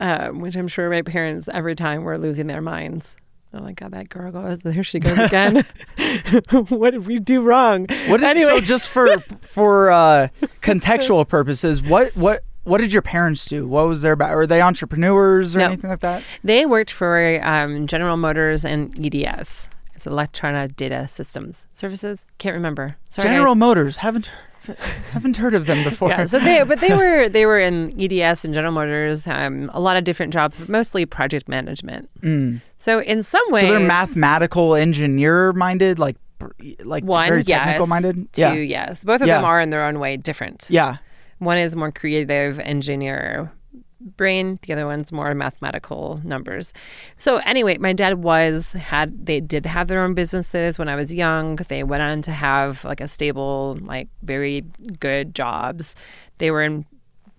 [0.00, 3.16] um, which I'm sure my parents every time were losing their minds.
[3.54, 5.64] Oh my God, that girl goes, there she goes again.
[6.68, 7.86] what did we do wrong?
[8.08, 10.28] What did, anyway, So just for for uh,
[10.62, 13.66] contextual purposes, what what what did your parents do?
[13.66, 14.34] What was their back?
[14.34, 15.64] Were they entrepreneurs or No.
[15.66, 16.22] anything like that?
[16.44, 19.68] They worked for um, General Motors and EDS.
[19.94, 22.24] It's Electronic Data Systems Services.
[22.38, 22.96] Can't remember.
[23.08, 23.34] Sorry, guys.
[23.34, 24.30] General Motors haven't
[25.12, 26.08] haven't heard of them before.
[26.10, 29.26] Yeah, so they but they were they were in EDS and General Motors.
[29.26, 32.08] Um, a lot of different jobs, but mostly project management.
[32.20, 32.60] Mm.
[32.78, 36.16] So in some ways, So they're mathematical engineer minded, like
[36.84, 37.58] like One, very yes.
[37.64, 38.32] technical minded.
[38.32, 39.04] Two, Yeah, yes.
[39.04, 39.36] Both of Yeah.
[39.36, 40.66] them are in their own way different.
[40.68, 40.96] yeah.
[41.38, 43.50] One is more creative engineer
[44.16, 44.58] brain.
[44.62, 46.72] The other one's more mathematical numbers.
[47.16, 51.12] So anyway, my dad was had they did have their own businesses when I was
[51.12, 51.56] young.
[51.56, 54.64] They went on to have like a stable, like very
[55.00, 55.96] good jobs.
[56.38, 56.84] They were in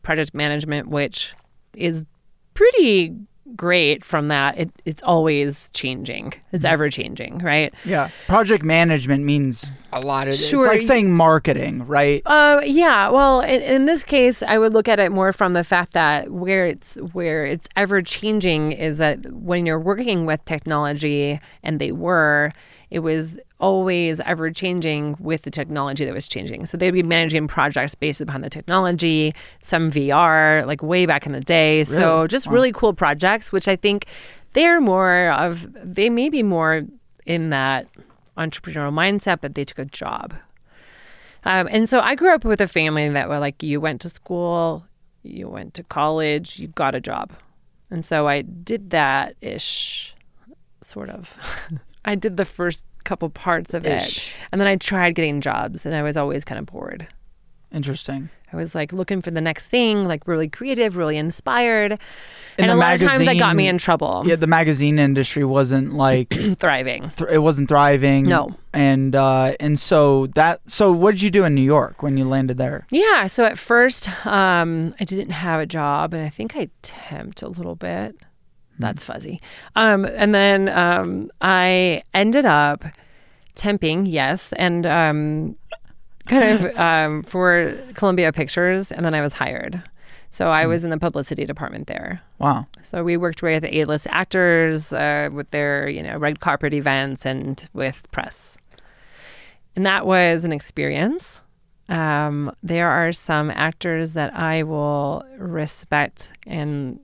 [0.01, 1.33] project management, which
[1.73, 2.05] is
[2.53, 3.15] pretty
[3.55, 4.57] great from that.
[4.57, 6.33] It, it's always changing.
[6.51, 7.73] It's ever changing, right?
[7.85, 8.09] Yeah.
[8.27, 10.65] Project management means a lot of Sure.
[10.65, 12.21] It's like saying marketing, right?
[12.25, 13.09] Uh, yeah.
[13.09, 16.31] Well, in, in this case, I would look at it more from the fact that
[16.31, 21.91] where it's where it's ever changing is that when you're working with technology, and they
[21.91, 22.51] were,
[22.93, 26.67] it was always ever changing with the technology that was changing.
[26.67, 31.31] So they'd be managing projects based upon the technology, some VR, like way back in
[31.31, 31.85] the day.
[31.85, 32.27] So Really?
[32.27, 34.05] just really cool projects, which I think
[34.53, 35.65] they're more of.
[35.73, 36.83] They may be more
[37.25, 37.87] in that
[38.37, 40.35] entrepreneurial mindset, but they took a job.
[41.45, 44.09] Um, and so I grew up with a family that were like, you went to
[44.09, 44.85] school,
[45.23, 47.31] you went to college, you got a job.
[47.89, 50.13] And so I did that ish,
[50.83, 51.35] sort of.
[52.05, 54.33] I did the first couple parts of it.
[54.51, 57.07] And then I tried getting jobs, and I was always kind of bored.
[57.71, 58.29] Interesting.
[58.51, 61.93] I was like looking for the next thing, like really creative, really inspired.
[61.93, 61.97] In
[62.59, 64.21] and a lot of times that got me in trouble.
[64.27, 67.11] Yeah, the magazine industry wasn't like Thriving.
[67.15, 68.25] th- it wasn't thriving.
[68.25, 68.55] No.
[68.73, 72.25] And uh and so that so what did you do in New York when you
[72.25, 72.85] landed there?
[72.91, 73.25] Yeah.
[73.25, 77.47] So at first, um, I didn't have a job, and I think I temped a
[77.47, 78.15] little bit.
[78.83, 79.41] That's fuzzy.
[79.75, 82.83] Um, and then um, I ended up
[83.55, 85.55] temping, yes, and um,
[86.27, 89.81] kind of um, for Columbia Pictures, and then I was hired.
[90.31, 92.19] So I was in the publicity department there.
[92.39, 92.65] Wow.
[92.81, 97.69] So we worked with A-list actors uh, with their, you know, red carpet events and
[97.73, 98.57] with press.
[99.75, 101.39] And that was an experience.
[101.87, 106.99] Um, there are some actors that I will respect and,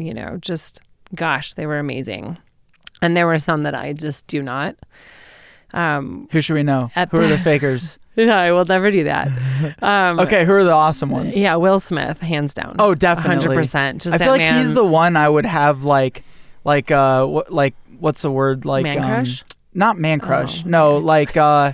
[0.00, 0.80] you know, just,
[1.14, 2.38] gosh, they were amazing.
[3.00, 4.76] And there were some that I just do not.
[5.72, 6.90] Um, Who should we know?
[7.10, 7.98] Who are the- fakers?
[8.16, 9.28] no, I will never do that.
[9.82, 11.36] Um, Okay, who are the awesome ones?
[11.36, 12.76] Yeah, Will Smith, hands down.
[12.78, 13.44] Oh, definitely.
[13.44, 14.02] hundred percent.
[14.02, 16.24] Just I feel like man, he's the one I would have like,
[16.64, 18.64] like, uh, what, like, what's the word?
[18.64, 19.44] Like, man um, crush.
[19.74, 20.64] not man crush.
[20.64, 21.04] Oh, no, okay.
[21.04, 21.72] like, uh,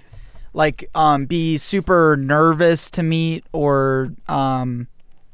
[0.53, 4.89] like, um, be super nervous to meet or, um,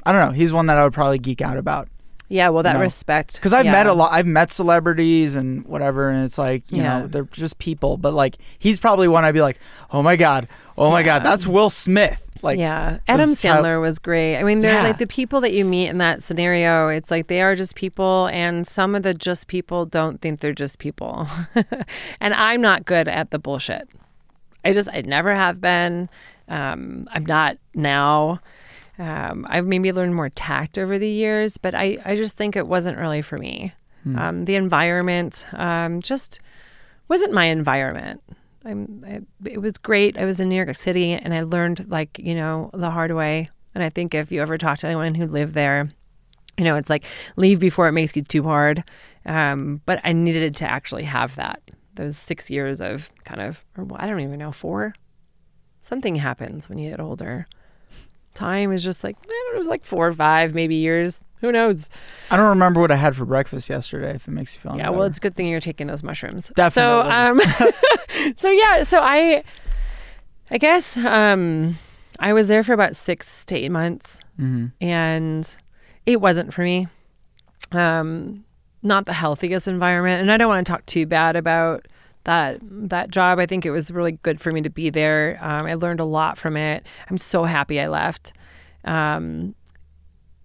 [0.07, 0.33] I don't know.
[0.33, 1.89] He's one that I would probably geek out about
[2.33, 2.81] Yeah, well, that know.
[2.81, 3.35] respect.
[3.35, 3.73] because I've yeah.
[3.73, 4.13] met a lot.
[4.13, 7.01] I've met celebrities and whatever, and it's like you Yeah.
[7.01, 7.97] know they're just people.
[7.97, 9.59] But like he's probably one I'd be like,
[9.91, 10.47] oh my god,
[10.79, 12.23] oh my god, that's Will Smith.
[12.43, 14.39] Like, yeah, Adam this child- Sandler was great.
[14.39, 16.89] I mean, there's like the people that you meet in that scenario.
[16.89, 20.55] It's like they are just people, and some of the just people don't think they're
[20.55, 21.27] just people.
[22.21, 23.89] and I'm not good at the bullshit.
[24.65, 26.09] I just, I never have been.
[26.49, 28.41] Um, I'm not now.
[29.01, 32.67] Um, I've maybe learned more tact over the years, but I, I just think it
[32.67, 33.73] wasn't really for me.
[34.19, 36.41] Um, the environment um, just
[37.09, 38.23] wasn't my environment.
[38.65, 40.19] I'm, I, it was great.
[40.19, 43.51] I was in New York City and I learned like, you know, the hard way.
[43.75, 45.91] And I think if you ever talk to anyone who lived there,
[46.59, 47.05] you know, it's like
[47.37, 48.85] leave before it makes you too hard.
[49.25, 51.63] Um, but I needed to actually have that.
[51.95, 54.95] Those six years of kind of, or well, I don't even know, four.
[55.83, 57.47] Something happens when you get older.
[58.35, 61.21] Time is just like, I don't know, it was like four or five, maybe years.
[61.41, 61.89] Who knows?
[62.31, 64.15] I don't remember what I had for breakfast yesterday.
[64.15, 66.53] If it makes you feel Yeah, well, it's a good thing you're taking those mushrooms.
[66.55, 67.11] Definitely.
[67.11, 67.71] So,
[68.21, 69.43] um, so yeah, so I,
[70.51, 71.79] I guess, um,
[72.19, 74.73] I was there for about six to eight months, Mhm.
[74.83, 75.51] and
[76.05, 76.89] it wasn't for me.
[77.73, 78.45] Um,
[78.83, 81.87] not the healthiest environment, and I don't want to talk too bad about
[82.25, 83.39] that that job.
[83.39, 85.39] I think it was really good for me to be there.
[85.41, 86.87] Um, I learned a lot from it.
[87.11, 88.33] I'm so happy I left.
[88.85, 89.55] Um,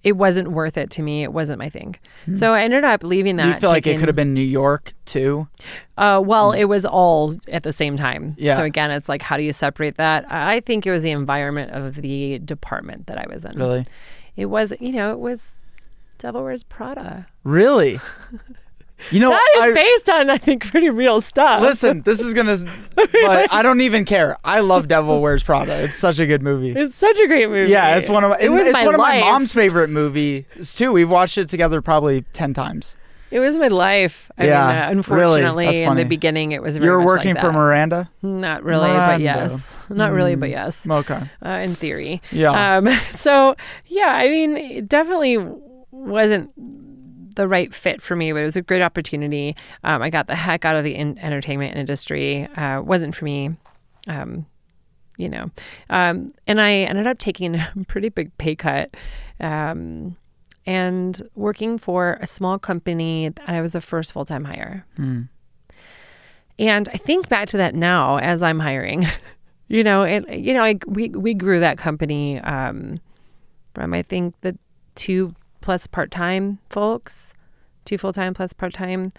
[0.05, 1.23] it wasn't worth it to me.
[1.23, 1.95] It wasn't my thing.
[2.35, 3.43] So I ended up leaving that.
[3.43, 5.47] Do you feel like it could have been New York too?
[5.97, 8.35] uh, well, it was all at the same time.
[8.37, 8.57] Yeah.
[8.57, 10.31] So again, it's like, how do you separate that?
[10.31, 13.57] I I think it was the environment of the department that I was in.
[13.57, 13.87] Really?
[14.35, 15.53] It was, you know, it was
[16.19, 17.25] Devil Wears Prada.
[17.43, 17.99] Really?
[19.11, 21.61] You know, That is I, based on, I think, pretty real stuff.
[21.61, 22.01] listen.
[22.03, 22.57] This is gonna,
[22.95, 23.09] but
[23.53, 24.37] I don't even care.
[24.43, 25.83] I love Devil Wears Prada.
[25.83, 26.71] It's such a good movie.
[26.71, 27.69] It's such a great movie.
[27.71, 28.37] Yeah, it's one of my.
[28.39, 30.91] It was it's my one of my mom's favorite movies too.
[30.91, 32.95] We've watched it together probably ten times.
[33.31, 34.31] It was my life.
[34.37, 34.91] I Yeah, mean, uh, really.
[34.97, 37.51] unfortunately, That's in the beginning, it was very You're working like for.
[37.51, 38.09] Miranda.
[38.21, 39.13] Not really, Miranda.
[39.15, 39.75] but yes.
[39.89, 40.51] Not really, but Mm.
[40.51, 40.87] yes.
[40.89, 41.21] Okay.
[41.45, 42.21] uh, in theory.
[42.31, 42.77] Yeah.
[42.77, 43.55] Um, so
[43.87, 45.37] yeah, I mean, it definitely
[45.91, 46.51] wasn't
[47.35, 49.55] the right fit for me, but it was a great opportunity.
[49.83, 52.45] Um, I got the heck out of the in- entertainment industry.
[52.55, 53.55] Uh, wasn't for me.
[54.07, 54.45] Um,
[55.17, 55.49] you know,
[55.89, 58.93] um, and I ended up taking a pretty big pay cut.
[59.39, 60.17] Um,
[60.65, 64.85] and working for a small company that I was a first full time hire.
[64.95, 65.23] Hmm.
[66.57, 69.05] And I think back to that now as I'm hiring.
[69.67, 72.99] you know, and you know, I, we we grew that company um,
[73.73, 74.57] from I think the
[74.95, 77.33] two plus part time folks,
[77.85, 79.11] two full time plus part time,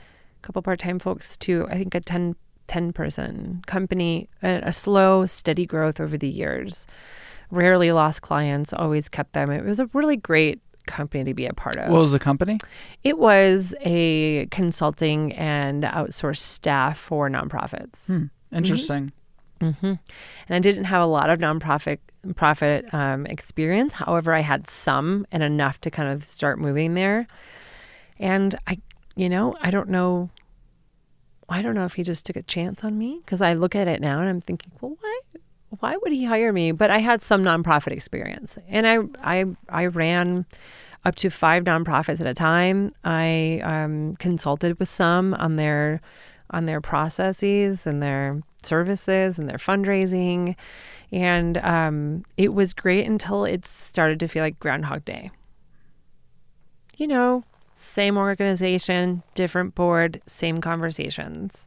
[0.43, 2.37] couple part time folks to I think a 10,
[2.69, 6.87] 10 person company, a, a slow, steady growth over the years.
[7.51, 9.51] Rarely lost clients, always kept them.
[9.51, 11.91] It was a really great company to be a part of.
[11.91, 12.59] What was the company?
[13.03, 18.07] It was a consulting and outsourced staff for nonprofits.
[18.07, 18.25] Hmm.
[18.53, 19.13] Interesting.
[19.61, 21.99] hmm And I didn't have a lot of nonprofit
[22.35, 23.95] profit um, experience.
[23.95, 27.27] However, I had some and enough to kind of start moving there.
[28.19, 28.79] And I,
[29.15, 30.31] you know, I don't know.
[31.49, 33.87] I don't know if he just took a chance on me because I look at
[33.87, 35.21] it now and I'm thinking, well, why?
[35.81, 36.73] Why would he hire me?
[36.73, 40.47] But I had some nonprofit experience, and I I I ran
[41.05, 42.93] up to five nonprofits at a time.
[43.05, 46.01] I um, consulted with some on their
[46.51, 50.57] on their processes and their services and their fundraising,
[51.13, 55.31] and um, it was great until it started to feel like Groundhog Day.
[56.97, 61.67] You know, same organization, different board, same conversations.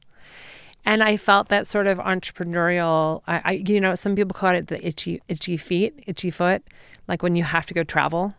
[0.85, 3.21] And I felt that sort of entrepreneurial.
[3.27, 6.63] I, I, you know, some people call it the itchy, itchy feet, itchy foot,
[7.07, 8.33] like when you have to go travel.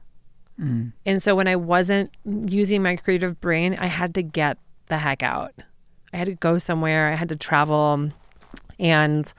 [0.60, 0.92] Mm.
[1.06, 4.58] And so when I wasn't using my creative brain, I had to get
[4.88, 5.54] the heck out.
[6.12, 7.12] I had to go somewhere.
[7.12, 8.10] I had to travel,
[8.78, 9.32] and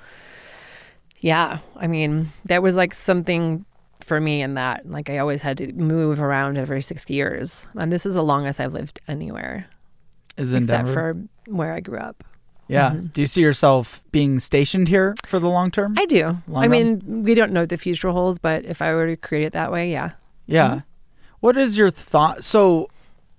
[1.22, 3.66] yeah, I mean, that was like something
[4.02, 4.90] for me in that.
[4.90, 8.60] Like I always had to move around every six years, and this is the longest
[8.60, 9.68] I've lived anywhere,
[10.38, 10.94] Is in except Denver?
[11.46, 12.24] for where I grew up.
[12.68, 12.96] Yeah.
[13.14, 15.96] Do you see yourself being stationed here for the long term?
[15.98, 16.38] I do.
[16.48, 16.70] Long I run?
[16.70, 19.54] mean, we don't know what the future holds, but if I were to create it
[19.54, 20.12] that way, yeah.
[20.46, 20.68] Yeah.
[20.70, 20.80] Mm-hmm.
[21.42, 22.44] What is your thought?
[22.46, 22.88] So,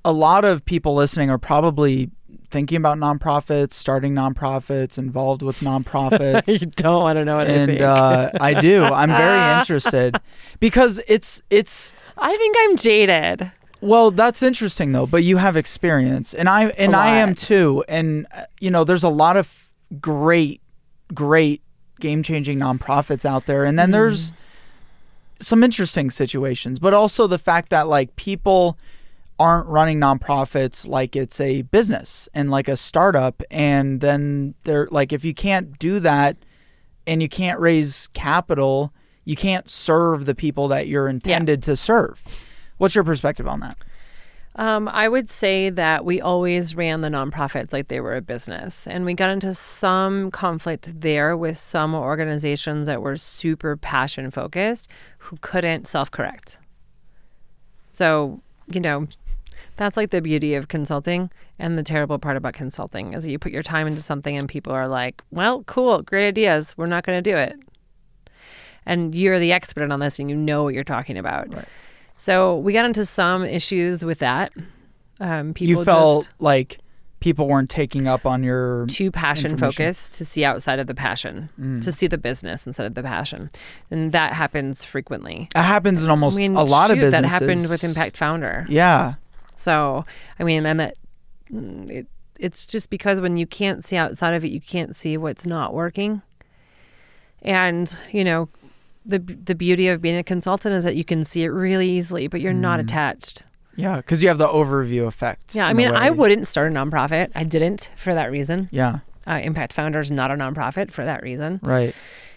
[0.04, 2.10] a lot of people listening are probably
[2.52, 6.46] thinking about nonprofits, starting nonprofits, involved with nonprofits.
[6.60, 8.84] you don't want to know what I and uh, I do.
[8.84, 10.20] I'm very interested
[10.60, 13.50] because it's it's I think I'm jaded.
[13.80, 15.06] well, that's interesting though.
[15.06, 17.82] But you have experience, and I and I am too.
[17.88, 18.26] And
[18.60, 20.60] you know, there's a lot of great,
[21.12, 21.60] great
[22.00, 23.92] game changing nonprofits out there, and then Mm.
[23.92, 24.32] there's
[25.40, 28.78] some interesting situations, but also the fact that like people
[29.38, 35.12] aren't running nonprofits like it's a business and like a startup and then they're like
[35.12, 36.36] if you can't do that
[37.06, 38.92] and you can't raise capital
[39.24, 42.22] you can't serve the people that you're intended to serve
[42.78, 43.76] what's your perspective on that
[44.54, 48.86] Um, I would say that we always ran the nonprofits like they were a business.
[48.86, 54.88] And we got into some conflict there with some organizations that were super passion focused
[55.18, 56.58] who couldn't self correct.
[57.94, 59.08] So, you know,
[59.82, 61.30] that's like the beauty of consulting.
[61.58, 64.48] And the terrible part about consulting is that you put your time into something and
[64.48, 66.74] people are like, well, cool, great ideas.
[66.76, 67.58] We're not going to do it.
[68.86, 71.54] And you're the expert on this and you know what you're talking about.
[71.54, 71.68] Right.
[72.16, 74.52] So we got into some issues with that.
[75.20, 76.78] Um, people you felt like
[77.20, 79.56] people weren't taking up on your too passion.
[79.56, 79.60] Mm.
[79.60, 83.50] focused to see outside of the passion, to see the business instead of the passion,
[83.90, 85.48] and that happens frequently.
[85.54, 88.66] it happens in almost I mean, a lot of businesses that happened with Impact Founder.
[88.68, 89.14] yeah
[89.56, 90.04] So
[90.38, 90.96] I mean, and that
[91.50, 92.06] it,
[92.38, 95.74] it's just because when you can't see outside of it, you can't see what's not
[95.74, 96.22] working.
[97.42, 98.48] And you know,
[99.04, 102.28] the the beauty of being a consultant is that you can see it really easily,
[102.28, 102.58] but you're Mm.
[102.60, 103.44] not attached.
[103.74, 107.30] yeah because you have the overview effect Yeah, I mean, I wouldn't start a nonprofit.
[107.34, 108.68] I didn't for that reason.
[108.70, 111.58] yeah Uh, Impact Founder is not a nonprofit for that reason.
[111.62, 111.94] right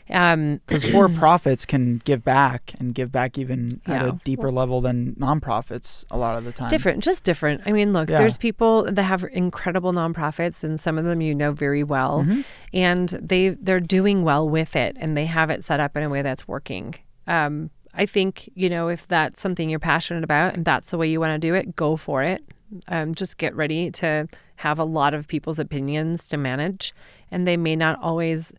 [0.09, 4.79] Um, because for profits can give back and give back even at a deeper level
[4.79, 6.69] than nonprofits a lot of the time.
[6.69, 7.61] different, just different.
[7.65, 8.19] I mean, look, Yeah.
[8.19, 12.41] there's people that have incredible nonprofits, and some of them you know very well, Mm-hmm.
[12.73, 16.09] and they they're doing well with it, and they have it set up in a
[16.09, 16.95] way that's working.
[17.25, 21.09] Um, I think you know if that's something you're passionate about, and that's the way
[21.09, 22.43] you want to do it, go for it.
[22.89, 26.93] Um, just get ready to have a lot of people's opinions to manage,
[27.31, 28.51] and they may not always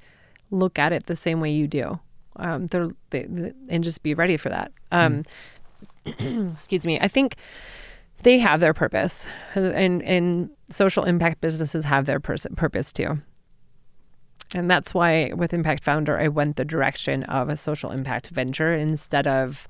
[0.50, 1.98] look at it the same way you do.
[2.36, 4.72] Um, they're they, they- and just be ready for that.
[4.92, 5.24] Um,
[6.06, 6.98] excuse me.
[7.00, 7.36] I think
[8.22, 13.18] they have their purpose, and and social impact businesses have their pers- purpose too.
[14.54, 18.72] And that's why with Impact Founder, I went the direction of a social impact venture
[18.72, 19.66] instead of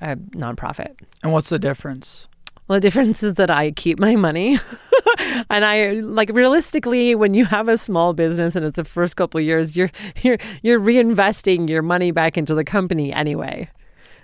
[0.00, 0.94] a nonprofit.
[1.24, 2.28] And what's the difference?
[2.68, 4.58] Well, the difference is that I keep my money.
[5.50, 9.40] and I like realistically when you have a small business and it's the first couple
[9.40, 9.90] years, you're
[10.22, 13.68] you're you're reinvesting your money back into the company anyway.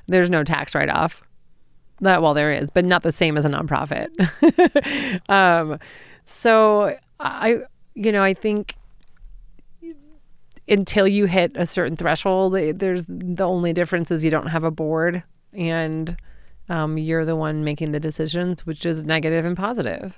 [0.09, 1.23] There's no tax write off.
[2.01, 4.11] That well there is, but not the same as a nonprofit.
[5.29, 5.79] um
[6.27, 7.61] so I
[7.95, 8.75] you know, I think
[10.69, 14.71] until you hit a certain threshold, there's the only difference is you don't have a
[14.71, 16.17] board and
[16.73, 20.17] um, you're the one making the decisions, which is negative and positive.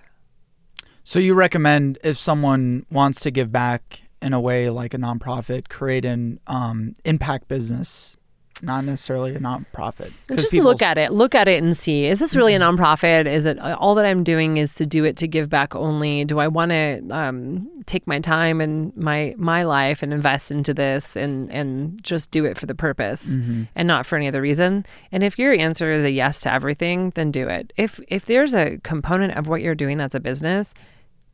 [1.02, 5.68] So you recommend if someone wants to give back in a way like a nonprofit,
[5.68, 8.16] create an um, impact business,
[8.64, 10.12] not necessarily a nonprofit.
[10.28, 11.12] Just look at it.
[11.12, 12.80] Look at it and see: is this really a mm-hmm.
[12.80, 13.26] nonprofit?
[13.26, 16.24] Is it uh, all that I'm doing is to do it to give back only?
[16.24, 20.74] Do I want to um, take my time and my my life and invest into
[20.74, 23.64] this and and just do it for the purpose mm-hmm.
[23.74, 24.86] and not for any other reason?
[25.12, 27.72] And if your answer is a yes to everything, then do it.
[27.76, 30.74] If if there's a component of what you're doing that's a business,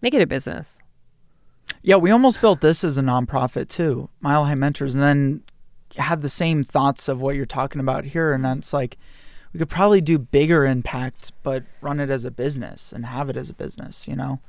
[0.02, 0.78] make it a business.
[1.82, 5.42] Yeah, we almost built this as a nonprofit too, Mile High Mentors, and then
[5.96, 8.33] had the same thoughts of what you're talking about here.
[8.33, 8.96] And it's like
[9.53, 13.37] we could probably do bigger impact, but run it as a business and have it
[13.37, 14.07] as a business.
[14.07, 14.40] You know?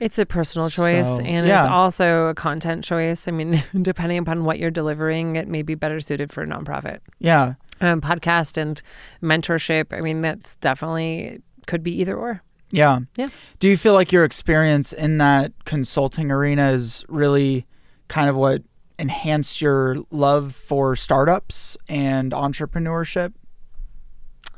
[0.00, 1.64] It's a personal choice So, and yeah.
[1.64, 3.28] it's also a content choice.
[3.28, 6.98] I mean, depending upon what you're delivering, it may be better suited for a nonprofit.
[7.18, 7.54] Yeah.
[7.80, 8.80] Um, podcast and
[9.22, 12.42] mentorship, I mean, that's definitely could be either or.
[12.70, 13.00] Yeah.
[13.16, 13.28] Yeah.
[13.60, 17.66] Do you feel like your experience in that consulting arena is really
[18.08, 18.62] kind of what
[18.98, 23.32] enhanced your love for startups and entrepreneurship?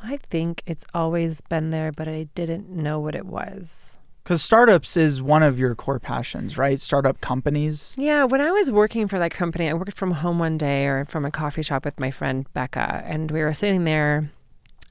[0.02, 3.96] I think it's always been there, but I didn't know what it was.
[4.22, 6.80] Because startups is one of your core passions, right?
[6.80, 7.94] Startup companies.
[7.96, 11.04] Yeah, when I was working for that company, I worked from home one day or
[11.04, 14.30] from a coffee shop with my friend Becca, and we were sitting there,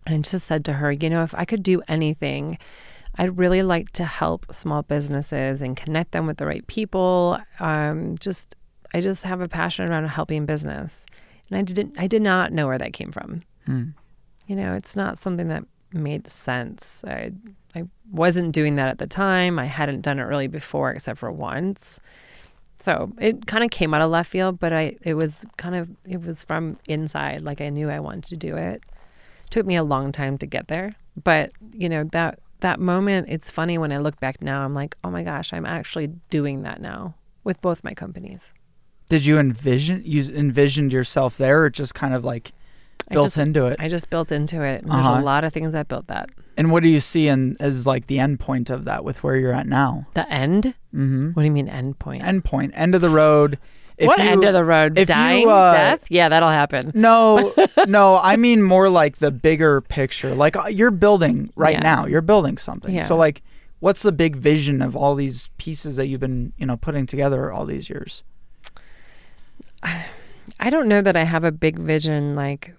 [0.06, 2.58] and I just said to her, you know, if I could do anything,
[3.18, 7.38] I'd really like to help small businesses and connect them with the right people.
[7.60, 8.56] Um, just
[8.96, 11.06] I just have a passion around helping business,
[11.50, 13.42] and I didn't I did not know where that came from.
[13.66, 13.90] Hmm.
[14.48, 17.04] You know, it's not something that made sense.
[17.06, 17.34] I
[17.76, 19.60] I wasn't doing that at the time.
[19.60, 22.00] I hadn't done it really before, except for once.
[22.80, 25.90] So it kind of came out of left field, but I it was kind of
[26.06, 27.42] it was from inside.
[27.42, 28.82] Like I knew I wanted to do it.
[29.50, 33.28] Took me a long time to get there, but you know that that moment.
[33.30, 34.64] It's funny when I look back now.
[34.64, 38.54] I'm like, oh my gosh, I'm actually doing that now with both my companies.
[39.10, 42.52] Did you envision you envisioned yourself there, or just kind of like
[43.10, 43.78] built just- into it?
[43.80, 44.82] I just built into it.
[44.84, 45.22] And There's Uh-huh.
[45.22, 46.30] a lot of things that built that.
[46.58, 49.36] and what do you see in as like the end point of that with where
[49.36, 50.08] you're at now?
[50.14, 50.74] The end?
[50.94, 51.32] Mm-hmm.
[51.32, 52.24] What do you mean end point?
[52.24, 53.60] End point, end of the road.
[53.98, 54.98] If what you- end of the road?
[54.98, 55.48] if you, Dying?
[55.50, 56.02] uh, Death?
[56.10, 56.92] Yeah, that'll happen.
[56.96, 57.54] No,
[57.88, 60.34] no, I mean more like the bigger picture.
[60.34, 61.80] Like uh, you're building right Yeah.
[61.84, 62.06] now.
[62.06, 62.94] You're building something.
[62.96, 63.04] Yeah.
[63.06, 63.42] So like
[63.80, 67.52] what's the big vision of all these pieces that you've been, you know, putting together
[67.52, 68.24] all these years?
[70.60, 72.36] I don't know that I have a big vision.
[72.36, 72.74] Like,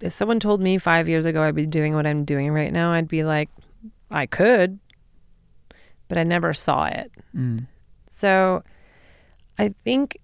[0.00, 2.92] if someone told me five years ago I'd be doing what I'm doing right now,
[2.92, 3.50] I'd be like,
[4.10, 4.78] I could,
[6.08, 7.10] but I never saw it.
[7.34, 7.66] Mm.
[8.10, 8.62] So
[9.58, 10.18] I think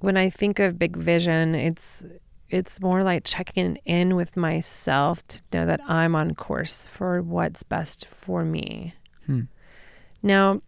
[0.00, 2.04] when I think of big vision, it's
[2.48, 7.62] it's more like checking in with myself to know that I'm on course for what's
[7.62, 8.94] best for me.
[9.26, 9.42] Hmm.
[10.22, 10.60] Now,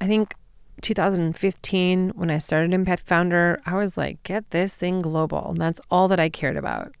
[0.00, 0.34] I think
[0.80, 5.50] 2015 when I started Impact Founder, I was like, get this thing global.
[5.50, 6.94] And that's all that I cared about.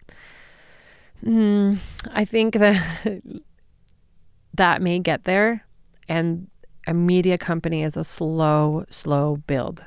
[1.24, 1.78] Mm,
[2.12, 3.22] I think that
[4.54, 5.64] that may get there
[6.08, 6.48] and
[6.86, 9.84] a media company is a slow, slow build.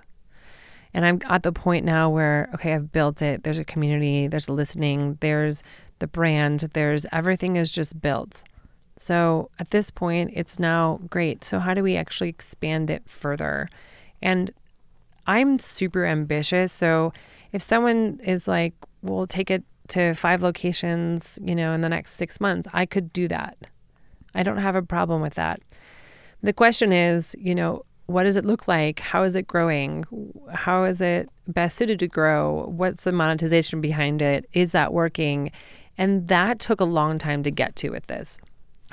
[0.94, 3.44] And I'm at the point now where, okay, I've built it.
[3.44, 5.64] There's a community, there's listening, there's
[6.00, 8.44] the brand, there's everything is just built.
[9.04, 11.44] So at this point, it's now great.
[11.44, 13.68] So, how do we actually expand it further?
[14.22, 14.50] And
[15.28, 16.72] I'm super ambitious.
[16.72, 17.12] So,
[17.52, 22.14] if someone is like, we'll take it to five locations, you know, in the next
[22.14, 23.58] six months, I could do that.
[24.34, 25.62] I don't have a problem with that.
[26.42, 29.00] The question is, you know, what does it look like?
[29.00, 30.06] How is it growing?
[30.54, 32.68] How is it best suited to grow?
[32.68, 34.50] What's the monetization behind it?
[34.54, 35.52] Is that working?
[35.98, 38.40] And that took a long time to get to with this.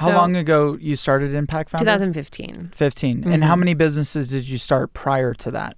[0.01, 1.85] How So- long ago you started Impact Founder?
[1.85, 2.73] 2015.
[2.75, 3.31] 15.
[3.31, 3.59] And how Mhm.
[3.59, 5.77] many businesses did you start prior to that?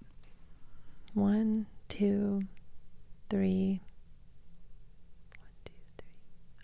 [1.12, 2.44] One, two,
[3.28, 3.80] three.
[5.34, 6.06] One, two, three.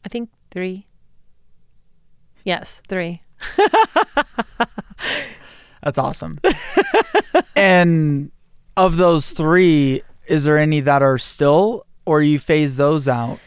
[0.05, 0.87] I think three.
[2.45, 3.23] Yes, three.
[5.83, 6.39] That's awesome.
[7.57, 8.31] and
[8.77, 13.41] of those 3, is there any that are still or you phase those out?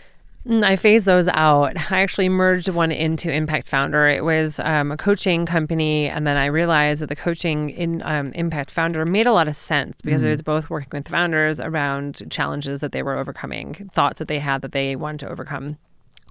[0.47, 1.91] Mm, I phased those out.
[1.91, 4.07] I actually merged one into Impact Founder.
[4.07, 8.31] It was um, a coaching company, and then I realized that the coaching in um,
[8.33, 12.23] Impact Founder made a lot of sense because it was both working with founders around
[12.31, 15.77] challenges that they were overcoming, thoughts that they had that they wanted to overcome.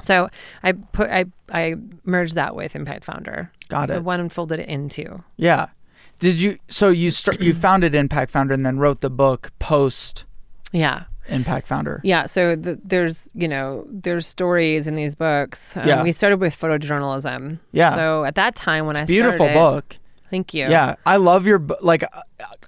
[0.03, 0.29] So
[0.63, 3.53] I put I I merged that with Impact Founder.
[3.69, 3.99] Got so it.
[3.99, 5.23] So one folded it into.
[5.37, 5.69] Yeah.
[6.19, 10.25] Did you so you start you founded Impact Founder and then wrote the book post
[10.73, 11.05] Yeah.
[11.31, 12.01] Impact Founder?
[12.05, 15.76] Yeah, so the, there's you know there's stories in these books.
[15.76, 16.03] Um, Yeah.
[16.03, 17.59] we started with photojournalism.
[17.72, 17.95] Yeah.
[17.95, 19.97] So at that time when I Beautiful started, book.
[20.31, 20.68] Thank you.
[20.68, 22.03] Yeah, I love your like.
[22.05, 22.09] uh,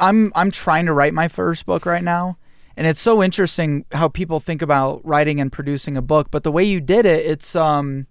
[0.00, 2.36] I'm I'm trying to write my first book right now,
[2.76, 6.30] and it's so interesting how people think about writing and producing a book.
[6.32, 8.08] But the way you did it, it's um,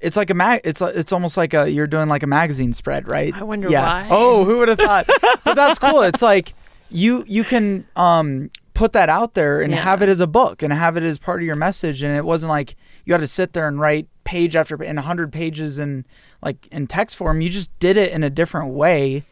[0.00, 0.60] it's like a mag.
[0.62, 3.34] It's a- it's almost like a you're doing like a magazine spread, right?
[3.34, 3.82] I wonder yeah.
[3.82, 4.08] why.
[4.10, 5.08] Oh, who would have thought?
[5.44, 6.02] but that's cool.
[6.02, 6.54] It's like
[6.88, 9.82] you you can um put that out there and Yeah.
[9.82, 12.02] have it as a book and have it as part of your message.
[12.02, 15.32] And it wasn't like you had to sit there and write page after in hundred
[15.32, 16.04] pages in
[16.42, 17.40] like in text form.
[17.40, 19.24] You just did it in a different way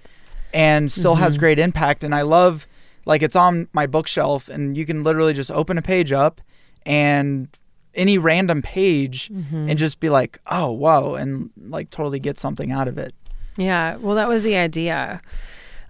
[0.52, 2.02] and still has great impact.
[2.04, 2.66] And I love
[3.06, 6.40] like it's on my bookshelf and you can literally just open a page up
[6.86, 7.48] and
[7.94, 12.88] any random page and just be like, oh wow, and like totally get something out
[12.88, 13.14] of it.
[13.56, 15.20] Yeah, well, that was the idea.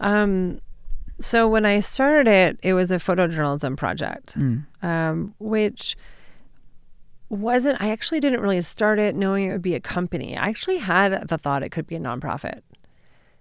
[0.01, 0.61] Um,
[1.21, 4.37] so when I started it, it was a photojournalism project,
[4.83, 5.97] um, which
[7.29, 7.81] wasn't.
[7.81, 10.37] I actually didn't really start it knowing it would be a company.
[10.37, 12.61] I actually had the thought it could be a nonprofit.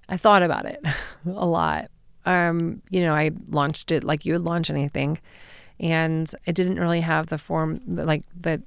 [0.09, 0.83] I thought about it
[1.25, 1.89] a lot.
[2.25, 5.19] Um, you know, I launched it like you would launch anything,
[5.79, 8.61] and it didn't really have the form, like the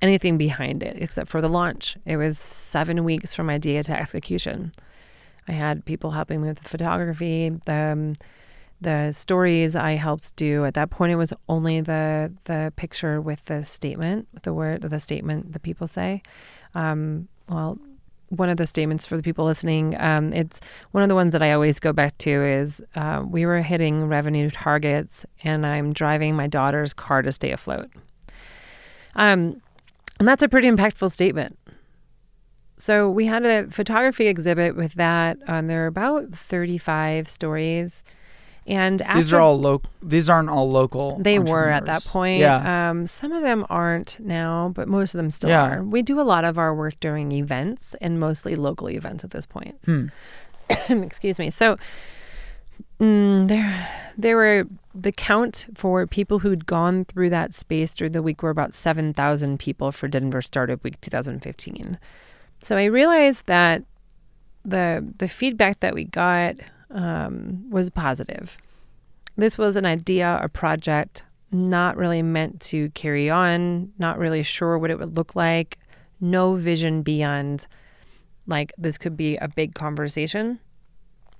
[0.00, 1.96] anything behind it except for the launch.
[2.06, 4.72] It was seven weeks from idea to execution.
[5.48, 8.16] I had people helping me with the photography, the um,
[8.82, 10.64] the stories I helped do.
[10.64, 14.82] At that point, it was only the the picture with the statement, with the word,
[14.82, 16.22] the statement the people say.
[16.74, 17.78] Um, well,
[18.28, 19.94] one of the statements for the people listening.
[20.00, 20.60] Um, it's
[20.92, 24.06] one of the ones that I always go back to is uh, we were hitting
[24.06, 27.90] revenue targets, and I'm driving my daughter's car to stay afloat.
[29.14, 29.60] Um,
[30.18, 31.58] and that's a pretty impactful statement.
[32.78, 35.38] So we had a photography exhibit with that.
[35.46, 38.02] Um, there are about 35 stories.
[38.66, 39.90] And after these are all local.
[40.02, 41.18] These aren't all local.
[41.20, 42.38] they were at that point.
[42.40, 42.90] Yeah.
[42.90, 45.78] Um, some of them aren't now, but most of them still Yeah.
[45.78, 45.82] are.
[45.82, 49.46] We do a lot of our work during events and mostly local events at this
[49.46, 49.76] point.
[49.84, 50.06] Hmm.
[50.88, 51.50] Excuse me.
[51.50, 51.76] So
[53.00, 58.22] mm, there, there were the count for people who'd gone through that space during the
[58.22, 61.98] week were about seven thousand people for Denver Startup Week 2015.
[62.62, 63.82] So I realized that
[64.64, 66.54] the the feedback that we got
[66.92, 68.56] um, was positive.
[69.36, 74.78] This was an idea, a project, not really meant to carry on, not really sure
[74.78, 75.78] what it would look like,
[76.20, 77.66] no vision beyond
[78.46, 80.58] like this could be a big conversation.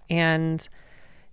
[0.09, 0.69] And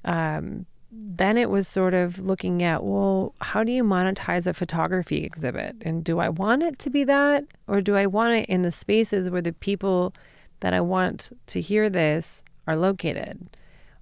[0.06, 5.24] um, then it was sort of looking at, well, how do you monetize a photography
[5.24, 5.76] exhibit?
[5.82, 7.44] And do I want it to be that?
[7.68, 10.14] Or do I want it in the spaces where the people
[10.62, 13.56] that I want to hear this are located?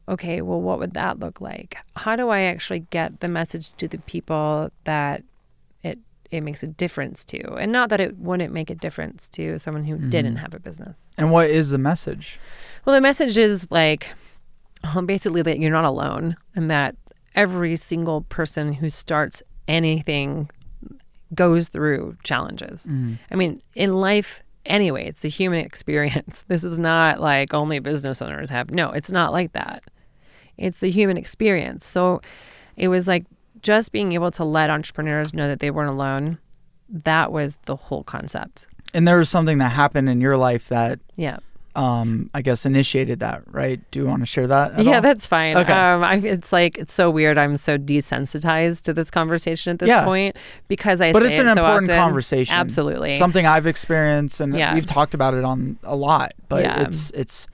[0.09, 1.77] Okay, well, what would that look like?
[1.95, 5.23] How do I actually get the message to the people that
[5.83, 5.99] it
[6.31, 9.83] it makes a difference to, and not that it wouldn't make a difference to someone
[9.83, 10.97] who didn't have a business?
[11.17, 12.39] And what is the message?
[12.85, 14.07] Well, the message is like
[14.83, 16.95] um, basically that you're not alone, and that
[17.35, 20.49] every single person who starts anything
[21.35, 22.87] goes through challenges.
[23.29, 26.45] I mean, in life, anyway, it's the human experience.
[26.47, 28.71] This is not like only business owners have.
[28.71, 29.83] No, it's not like that.
[30.57, 31.85] It's the human experience.
[31.85, 32.21] So
[32.75, 33.25] it was like
[33.61, 36.37] just being able to let entrepreneurs know that they weren't alone.
[36.89, 38.67] That was the whole concept.
[38.93, 41.37] And there was something that happened in your life that, Yeah.
[41.75, 43.81] um, I guess, initiated that, right?
[43.91, 44.73] Do you want to share that?
[44.73, 45.01] at yeah, all?
[45.01, 45.57] that's fine.
[45.57, 45.73] Okay.
[45.73, 47.37] Um, I, it's like it's so weird.
[47.37, 50.05] I'm so desensitized to this conversation at this Yeah.
[50.05, 50.37] point
[50.69, 51.11] because I.
[51.11, 52.01] But it's it an so important often.
[52.01, 52.55] conversation.
[52.55, 53.17] Absolutely.
[53.17, 54.73] something I've experienced, and Yeah.
[54.73, 56.31] we've talked about it on a lot.
[56.47, 56.83] But Yeah.
[56.83, 57.47] it's it's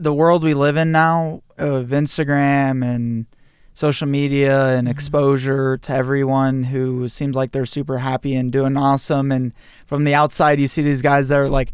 [0.00, 3.26] the world we live in now of Instagram and
[3.74, 4.78] social media Mm-hmm.
[4.78, 9.30] and exposure to everyone who seems like they're super happy and doing awesome.
[9.32, 9.52] And
[9.86, 11.72] from the outside, you see these guys that are like,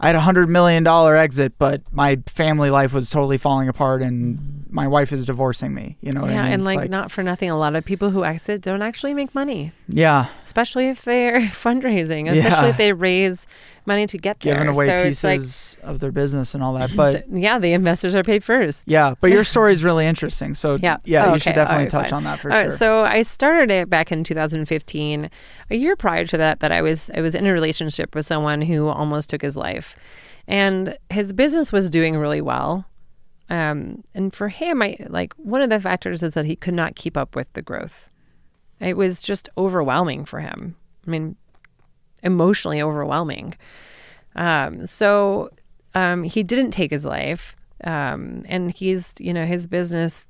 [0.00, 4.00] I had a hundred million dollar exit, but my family life was totally falling apart,
[4.00, 5.96] and my wife is divorcing me.
[6.00, 6.30] You know Mm-hmm.
[6.30, 6.52] yeah, I mean?
[6.52, 9.34] and It's like, not for nothing, a lot of people who exit don't actually make
[9.34, 12.70] money, yeah, especially if they're fundraising, especially Yeah.
[12.70, 13.44] if they raise
[13.88, 14.54] money to get there.
[14.54, 16.90] giving away so it's like, pieces of their business and all that.
[16.96, 18.84] But yeah, the investors are paid first.
[18.86, 20.54] Yeah, but your story is really interesting.
[20.54, 20.98] So Yeah.
[21.04, 22.18] yeah, Oh, you should definitely right, touch fine.
[22.18, 22.70] on that for All sure.
[22.70, 25.28] right, so I started it back in 2015.
[25.70, 28.62] A year prior to that, that I was I was in a relationship with someone
[28.62, 29.96] who almost took his life,
[30.46, 32.84] and his business was doing really well.
[33.50, 36.96] Um, and for him, I like one of the factors is that he could not
[36.96, 38.08] keep up with the growth.
[38.80, 40.76] It was just overwhelming for him.
[41.06, 41.36] I mean,
[42.22, 43.54] emotionally overwhelming.
[44.36, 45.50] Um, so
[45.94, 50.26] um, he didn't take his life, um, and he's you know his business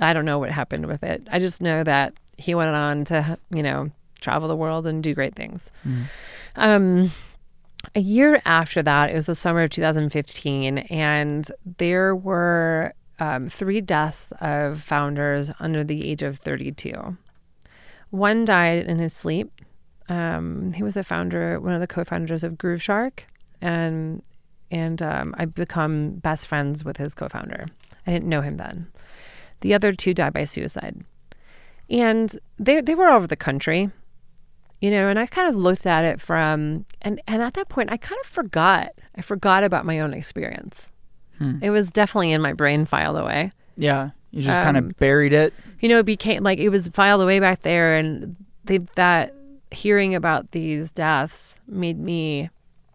[0.00, 1.26] I don't know what happened with it.
[1.30, 3.90] I just know that he went on to, you know,
[4.20, 5.70] travel the world and do great things.
[6.56, 7.12] Um,
[7.94, 13.80] a year after that, it was the summer of 2015, and there were um, three
[13.80, 17.16] deaths of founders under the age of 32.
[18.10, 19.50] One died in his sleep.
[20.10, 23.20] Um, he was a founder, one of the co-founders of Grooveshark,
[23.62, 24.22] and
[24.70, 27.66] and um, I've become best friends with his co-founder.
[28.06, 28.88] I didn't know him then.
[29.60, 31.04] The other two died by suicide.
[31.88, 33.90] And they they were all over the country.
[34.80, 37.92] You know, and I kind of looked at it from and and at that point
[37.92, 38.92] I kind of forgot.
[39.16, 40.90] I forgot about my own experience.
[41.62, 43.52] It was definitely in my brain filed away.
[43.76, 45.54] yeah, you just kind um, of buried it.
[45.80, 49.34] You know, it became like it was filed away back there and they that
[49.70, 52.50] hearing about these deaths made me,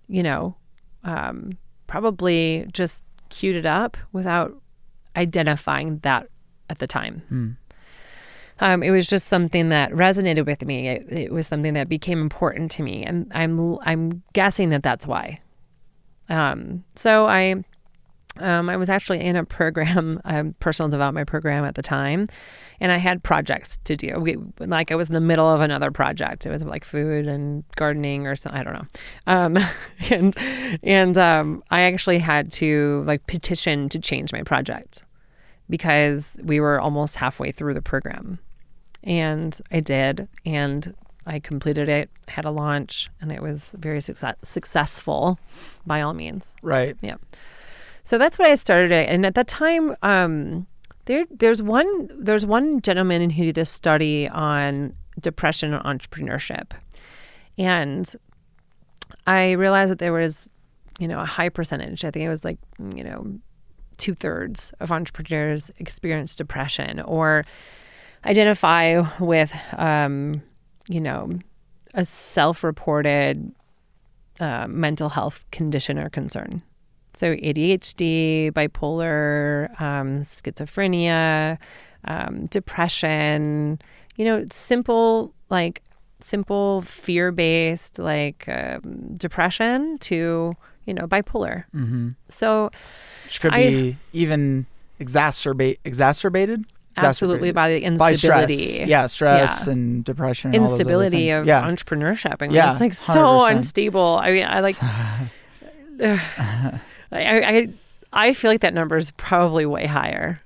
[0.08, 0.56] you know,
[1.04, 1.58] um,
[1.88, 4.54] probably just queued it up without
[5.16, 6.28] identifying that
[6.70, 7.22] at the time.
[8.60, 10.88] Um, it was just something that resonated with me.
[10.88, 15.06] It, it was something that became important to me, and I'm I'm guessing that that's
[15.06, 15.42] why.
[16.30, 17.64] Um, so I
[18.38, 22.28] um, I was actually in a program, a personal development program at the time,
[22.80, 24.20] and I had projects to do.
[24.20, 26.46] We, like I was in the middle of another project.
[26.46, 28.60] It was like food and gardening or something.
[28.60, 28.88] I don't know.
[29.28, 29.58] Um,
[30.10, 30.38] and
[30.84, 35.04] and um, I actually had to like petition to change my project
[35.70, 38.40] because we were almost halfway through the program,
[39.04, 40.94] and I did, and
[41.26, 45.40] I completed it, had a launch, and it was very success- successful
[45.86, 46.54] by all means.
[46.62, 46.96] Right.
[47.02, 47.16] Yeah.
[48.06, 49.10] So that's what I started at.
[49.10, 50.68] And at that time, um,
[51.06, 56.72] there there's one there's one gentleman who did a study on depression and entrepreneurship.
[57.58, 58.16] And
[59.26, 60.48] I realized that there was,
[61.00, 62.06] you know, a high percentage.
[62.06, 63.40] I think it was like, you know,
[63.98, 67.44] two thirds of entrepreneurs experience depression or
[68.24, 70.44] identify with, um,
[70.88, 71.40] you know,
[71.96, 73.52] a self reported
[74.40, 76.62] uh, mental health condition or concern.
[77.16, 81.58] So ADHD, bipolar, um, schizophrenia,
[82.06, 83.80] um, depression,
[84.18, 85.82] you know, simple, like
[86.22, 90.54] simple fear based, like um, depression to,
[90.86, 91.64] you know, bipolar.
[91.74, 92.10] Mm-hmm.
[92.30, 92.70] So
[93.24, 94.66] Which could I- be even
[95.00, 96.66] exacerbate exacerbated.
[96.98, 98.58] absolutely by the by instability.
[98.58, 98.88] stress.
[98.90, 99.74] Yeah, stress Yeah.
[99.74, 100.54] and depression.
[100.54, 101.62] and all those other instability of yeah.
[101.68, 102.38] entrepreneurship.
[102.42, 103.52] I mean, Yeah, it's like so 100%.
[103.56, 104.20] unstable.
[104.22, 104.78] I mean, I like,
[107.12, 107.70] I, I,
[108.14, 110.42] I feel like that number is probably way higher.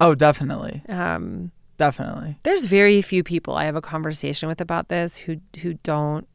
[0.00, 2.38] oh, definitely, Um, definitely.
[2.42, 6.26] there's very few people I have a conversation with about this who who don't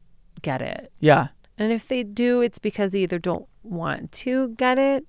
[0.42, 0.92] get it.
[1.00, 5.04] Yeah, And if they do, it's because they either don't want to get it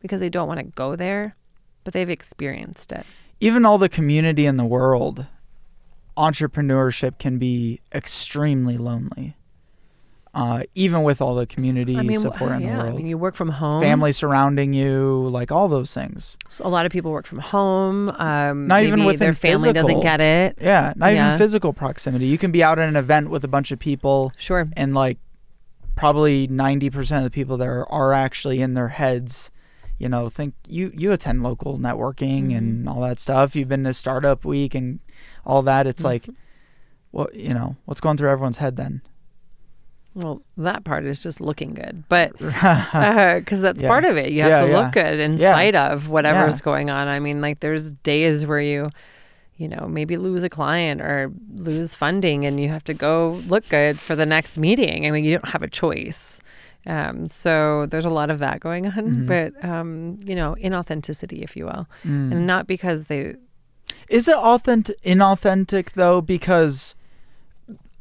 [0.00, 1.36] because they don't want to go there,
[1.84, 3.06] but they've experienced it.
[3.40, 5.26] even all the community in the world,
[6.16, 9.36] entrepreneurship can be extremely lonely.
[10.34, 13.06] Uh, even with all the community I mean, support in yeah, the I world, mean,
[13.06, 13.80] you work from home.
[13.80, 16.36] family surrounding you, like all those things.
[16.48, 18.10] So a lot of people work from home.
[18.18, 20.58] Um, Not even within their family doesn't get it.
[20.60, 21.28] Yeah, not Yeah.
[21.28, 22.26] even physical proximity.
[22.26, 24.68] You can be out at an event with a bunch of people, Sure.
[24.76, 25.18] and like
[25.94, 29.50] probably 90% of the people there are actually in their heads
[29.98, 32.56] you know think you you attend local networking Mm-hmm.
[32.56, 34.98] and all that stuff you've been to startup week and
[35.46, 36.32] all that it's like Mm-hmm.
[37.12, 39.02] what you know what's going through everyone's head then
[40.14, 43.88] Well, that part is just looking good, but because that's Yeah.
[43.88, 44.78] part of it, you have Yeah, to yeah.
[44.78, 47.08] look good in spite of whatever's going on.
[47.08, 48.90] I mean, like there's days where you,
[49.56, 53.68] you know, maybe lose a client or lose funding, and you have to go look
[53.68, 55.06] good for the next meeting.
[55.06, 56.40] I mean, you don't have a choice.
[56.86, 59.26] Um, so there's a lot of that going on, Mm-hmm.
[59.26, 62.30] but um, you know, inauthenticity, if you will, Mm.
[62.32, 63.34] and not because they.
[64.08, 66.94] is it authentic inauthentic though because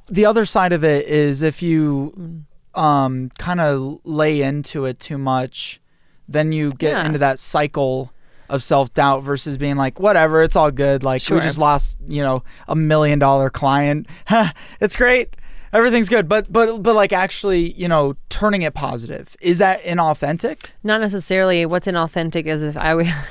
[0.08, 2.80] the other side of it is if you Mm.
[2.80, 5.80] um kind of lay into it too much
[6.28, 7.06] then you get Yeah.
[7.06, 8.12] into that cycle
[8.50, 11.38] of self-doubt versus being like whatever it's all good like Sure.
[11.38, 14.08] we just lost you know a million dollar client
[14.82, 15.36] it's great
[15.72, 20.66] everything's good but but but like actually you know turning it positive is that inauthentic
[20.84, 21.66] Not necessarily.
[21.66, 22.94] What's inauthentic is if I.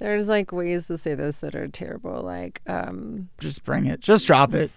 [0.00, 2.22] There's like ways to say this that are terrible.
[2.22, 4.00] Like, um, just bring it.
[4.00, 4.70] Just drop it.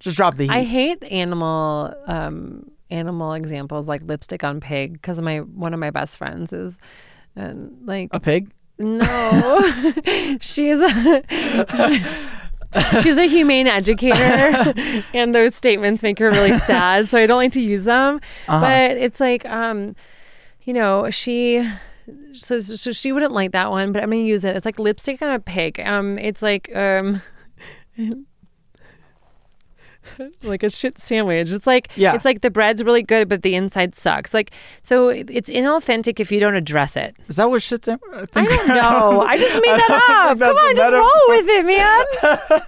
[0.00, 0.50] Just drop the heat.
[0.50, 5.90] I hate animal um, animal examples like lipstick on pig because my one of my
[5.90, 6.78] best friends is
[7.36, 8.50] and like a pig?
[8.78, 9.60] No.
[10.40, 11.22] She's a
[13.02, 14.72] she's a humane educator
[15.12, 18.20] and those statements make her really sad so I don't like to use them.
[18.46, 18.60] Uh-huh.
[18.60, 19.96] but it's like um
[20.62, 21.68] you know she
[22.34, 25.20] so, so she wouldn't like that one but I'm gonna use it it's like lipstick
[25.22, 27.20] on a pig um it's like um
[30.42, 31.50] like a shit sandwich.
[31.50, 32.14] It's like Yeah.
[32.14, 34.34] it's like the bread's really good, but the inside sucks.
[34.34, 34.50] Like
[34.82, 37.14] so, it's inauthentic if you don't address it.
[37.28, 37.98] is that what shit in?
[38.12, 39.20] I, I don't know.
[39.22, 40.38] I just made that up.
[40.38, 42.62] Come on, just roll with it, man.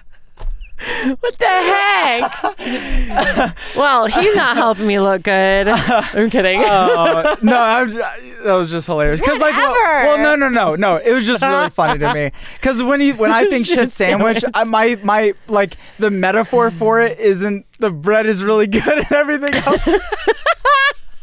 [1.20, 2.57] What the heck?
[3.76, 5.68] well, he's not helping me look good.
[5.68, 6.62] I'm kidding.
[6.64, 9.20] Oh no, I'm, that was just hilarious.
[9.20, 10.07] Cause like, well, Whatever.
[10.07, 10.97] well, no, no, no, no.
[10.97, 12.33] It was just really funny to me.
[12.61, 14.45] Cause when you when I think shit sandwich.
[14.55, 19.12] I, my my like the metaphor for it isn't the bread is really good and
[19.12, 19.89] everything else.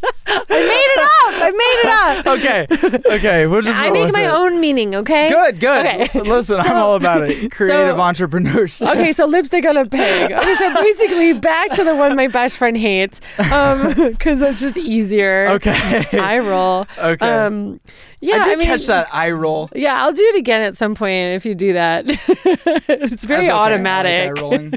[0.28, 1.20] I made it up.
[1.42, 2.28] I made it up.
[3.08, 3.78] okay, okay, we'll just.
[3.80, 4.32] I make my it.
[4.32, 4.96] own meaning.
[4.96, 5.30] Okay.
[5.30, 5.86] Good, good.
[5.86, 6.20] Okay.
[6.22, 7.52] Listen, I'm all about it.
[7.52, 8.90] Creative entrepreneurship.
[8.92, 10.32] Okay, so lipstick on a pig.
[10.32, 13.20] Okay, so basically back to the one my best friend hates,
[13.52, 15.48] um, because that's just easier.
[15.50, 16.06] Okay.
[16.20, 16.86] I roll.
[16.98, 17.28] Okay.
[17.28, 17.80] Um,
[18.22, 19.70] yeah, I I, did mean, catch that eye roll.
[19.74, 22.06] Yeah, I'll do it again at some point if you do that.
[22.08, 23.50] it's very.
[23.50, 24.38] I like automatic.
[24.38, 24.74] eye rolling.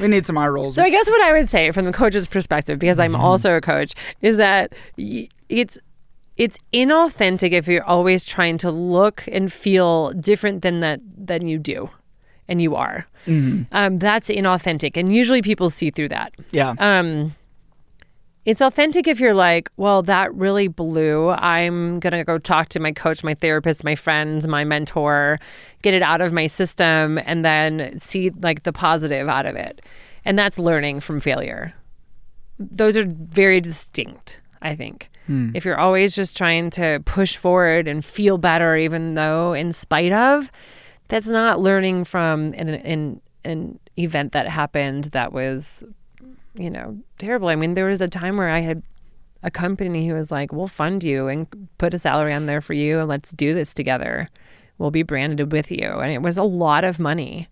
[0.00, 0.74] We need some eye rolls.
[0.76, 3.20] So I guess what I would say from the coach's perspective, because I'm Mm-hmm.
[3.22, 4.72] also a coach, is that
[5.48, 5.78] it's
[6.36, 11.58] it's inauthentic if you're always trying to look and feel different than that than you
[11.58, 11.90] do,
[12.48, 13.06] and you are.
[13.26, 13.62] Mm-hmm.
[13.72, 16.32] Um, that's inauthentic, and usually people see through that.
[16.52, 16.74] yeah.
[16.78, 17.34] Um,
[18.44, 21.30] it's authentic if you're like, well, that really blew.
[21.30, 25.38] I'm going to go talk to my coach, my therapist, my friends, my mentor,
[25.82, 29.82] get it out of my system, and then see like the positive out of it.
[30.24, 31.74] And that's learning from failure.
[32.58, 35.10] Those are very distinct, I think.
[35.26, 35.50] Hmm.
[35.54, 40.12] If you're always just trying to push forward and feel better, even though in spite
[40.12, 40.50] of,
[41.08, 45.84] that's not learning from an, an, an event that happened that was
[46.54, 47.48] you know, terrible.
[47.48, 48.82] I mean, there was a time where I had
[49.42, 51.46] a company who was like, "We'll fund you and
[51.78, 54.28] put a salary on there for you, and let's do this together.
[54.78, 57.48] We'll be branded with you." And it was a lot of money.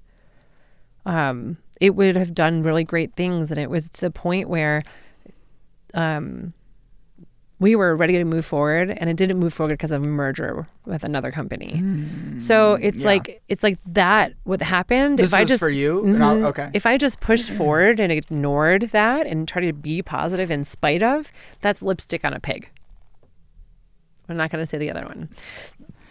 [1.07, 4.83] Um, it would have done really great things, and it was to the point where,
[5.95, 6.53] um,
[7.61, 10.67] we were ready to move forward, and it didn't move forward because of a merger
[10.87, 11.83] with another company.
[12.39, 13.07] so it's yeah.
[13.07, 14.33] like it's like that.
[14.45, 15.19] What happened?
[15.19, 16.05] This if I just for you?
[16.05, 16.45] And Mhm.
[16.47, 16.71] okay.
[16.73, 21.03] If I just pushed forward and ignored that and tried to be positive in spite
[21.03, 22.69] of, that's lipstick on a pig.
[24.29, 25.29] I'm not going to say the other one.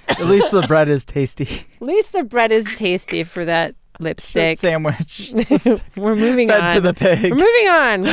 [0.09, 1.67] At least the bread is tasty.
[1.75, 4.57] At least the bread is tasty for that Shit lipstick.
[4.59, 5.31] sandwich.
[5.95, 6.71] We're moving Fed on.
[6.73, 7.31] to the pig.
[7.31, 8.05] We're moving on,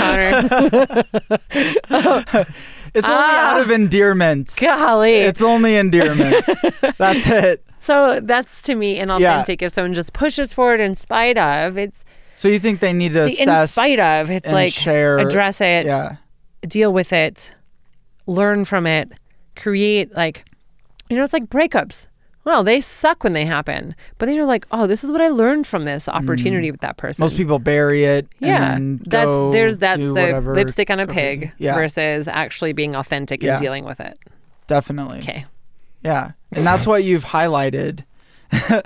[2.32, 2.46] Connor.
[2.94, 3.54] It's only Ah.
[3.56, 4.54] out of endearment.
[4.56, 5.16] Golly.
[5.16, 6.44] It's only endearment.
[6.98, 7.64] That's it.
[7.80, 9.60] so that's to me inauthentic.
[9.62, 12.04] If someone just pushes forward in spite of, it's
[12.36, 14.30] So you think they need to the in spite of.
[14.30, 16.16] It's like share- address it, Yeah.
[16.66, 17.52] deal with it,
[18.26, 19.12] learn from it,
[19.56, 20.44] create like
[21.10, 22.06] you know, it's like breakups.
[22.44, 23.94] Well, they suck when they happen.
[24.18, 26.96] But then you're like, oh, this is what I learned from this opportunity with that
[26.98, 27.22] person.
[27.22, 27.24] Mm.
[27.24, 28.26] Most people bury it.
[28.38, 28.74] yeah.
[28.74, 31.74] And then that's go there's that's the whatever, lipstick on a pig Yeah.
[31.74, 33.54] versus actually being authentic Yeah.
[33.54, 34.18] and dealing with it.
[34.66, 35.20] Definitely.
[35.20, 35.46] Okay.
[36.02, 36.32] Yeah.
[36.52, 38.04] And that's what you've highlighted.
[38.52, 38.82] this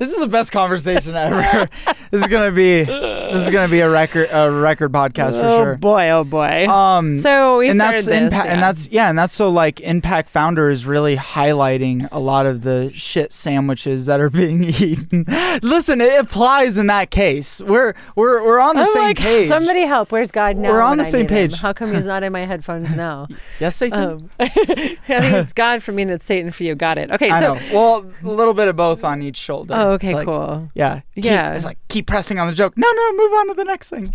[0.00, 1.68] is the best conversation ever.
[2.10, 2.84] this is gonna be
[3.32, 5.44] this is gonna be a record a record podcast for sure.
[5.48, 5.76] oh sure.
[5.76, 6.66] boy, oh boy.
[6.68, 8.52] Um so we and started that's this, impact yeah.
[8.52, 12.62] and that's yeah and that's so like impact founder is really highlighting a lot of
[12.62, 15.24] the shit sandwiches that are being eaten
[15.62, 19.48] listen it applies in that case we're we're we're on the Oh same God, page
[19.48, 20.10] Somebody help.
[20.12, 20.70] Where's God now?
[20.70, 21.50] We're on the I same need him?
[21.50, 21.60] page.
[21.60, 23.28] How come he's not in my headphones now?
[23.60, 26.74] yes Satan Um, I think it's God for me and it's Satan for you.
[26.74, 27.10] Got it.
[27.10, 30.14] Okay, I so know well a little bit of both on each shoulder Oh, okay,
[30.14, 30.70] like, cool.
[30.74, 31.54] yeah keep- Yeah.
[31.54, 34.10] it's like keep pressing on the joke no no move on to the next thing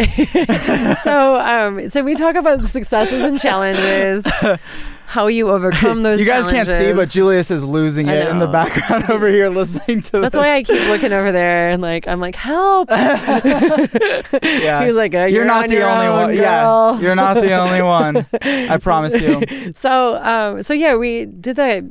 [1.04, 4.26] so um so we talk about the successes and challenges,
[5.08, 7.10] how you overcome those you guys can't see but.
[7.10, 10.40] Julius is losing it in the background over here listening to That's this.
[10.40, 12.90] why I keep looking over there and like I'm like help.
[12.90, 17.54] yeah He's like, uh, you're, "You're not on the only one yeah you're not the
[17.54, 21.90] only one I promise you So um so yeah, we did the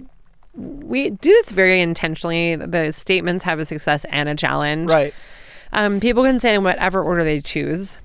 [0.54, 2.56] we do this very intentionally.
[2.56, 4.90] The statements have a success and a challenge.
[4.90, 5.12] right
[5.72, 7.98] Um, people can say in whatever order they choose.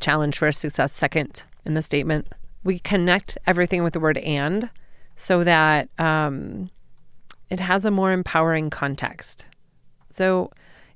[0.00, 2.28] Challenge first, success second in the statement.
[2.64, 4.68] We connect everything with the word and
[5.16, 6.70] so that um,
[7.48, 9.46] it has a more empowering context.
[10.10, 10.50] So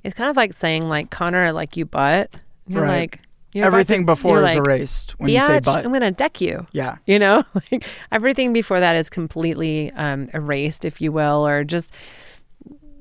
[0.04, 2.30] it's kind of like saying, like, Connor, like you, but
[2.66, 3.00] you're Right.
[3.00, 3.20] like,
[3.52, 6.10] you're everything to- before is like, erased when you say "Biatch, but I'm going to
[6.12, 6.66] deck you.
[6.72, 7.42] yeah You know,
[7.72, 11.92] like everything before that is completely um, erased, if you will, or just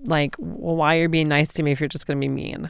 [0.04, 2.30] like, well, why are you being nice to me if you're just going to be
[2.30, 2.70] mean?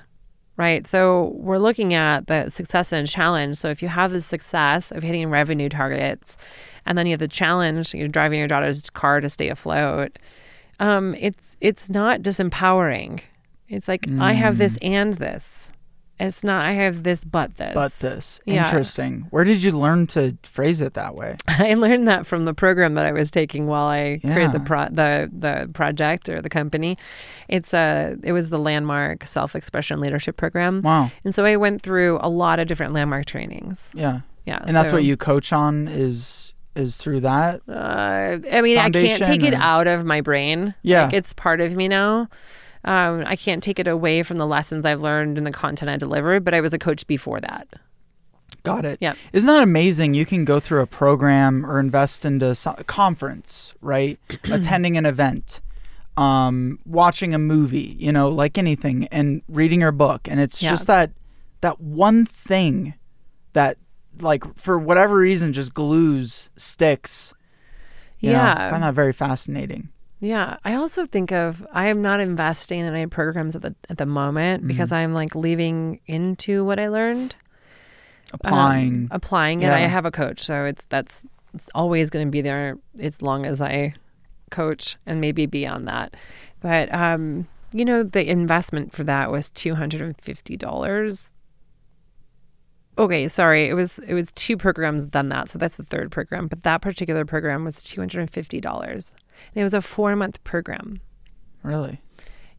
[0.58, 0.86] Right.
[0.88, 3.56] So we're looking at the success and challenge.
[3.58, 6.38] So if you have the success of hitting revenue targets,
[6.86, 10.20] and then you have the challenge, you're driving your daughter's car to stay afloat.
[10.80, 13.22] Um, it's it's not disempowering.
[13.70, 15.59] It's like I have this and this.
[16.20, 17.74] It's not I have this but this.
[17.74, 18.66] but this Yeah.
[18.66, 22.54] interesting where did you learn to phrase it that way I learned that from the
[22.54, 26.50] program that I was taking while I created the pro- the the project or the
[26.50, 26.98] company.
[27.48, 31.82] It's a it was the landmark self expression leadership program, wow and so I went
[31.82, 33.92] through a lot of different landmark trainings.
[33.94, 38.78] yeah Yeah, and that's what you coach on is is through that Uh, I mean,
[38.78, 40.74] I can't take it out of my brain.
[40.82, 41.06] Yeah.
[41.06, 42.28] like, it's part of me now.
[42.86, 45.98] Um, I can't take it away from the lessons I've learned and the content I
[45.98, 47.68] delivered, but I was a coach before that.
[48.64, 49.14] got it Yeah.
[49.34, 54.20] isn't that amazing you can go through a program or invest into a conference right
[54.46, 55.62] attending an event
[56.18, 60.72] um watching a movie you know like anything and reading your book and it's Yeah.
[60.72, 61.12] just that
[61.62, 62.96] that one thing
[63.54, 63.78] that
[64.20, 67.34] like for whatever reason just glues sticks
[68.20, 68.40] you know?
[68.40, 68.68] Yeah.
[68.68, 69.90] I find that very fascinating
[70.22, 73.98] Yeah, I also think of I am not investing in any programs at the at
[73.98, 74.68] the moment Mm-hmm.
[74.68, 77.36] because I'm like leaving into what I learned,
[78.34, 79.70] um, applying applying it.
[79.70, 83.46] I have a coach, so it's that's it's always going to be there as long
[83.46, 83.94] as I
[84.52, 86.16] coach and maybe beyond that.
[86.60, 91.32] But um, you know, the investment for that was two hundred and fifty dollars.
[92.98, 96.48] okay, sorry, it was it was two programs done that, so that's the third program.
[96.48, 99.14] But that particular program was two hundred and fifty dollars,
[99.56, 101.00] and it was a four month program.
[101.64, 102.02] Really?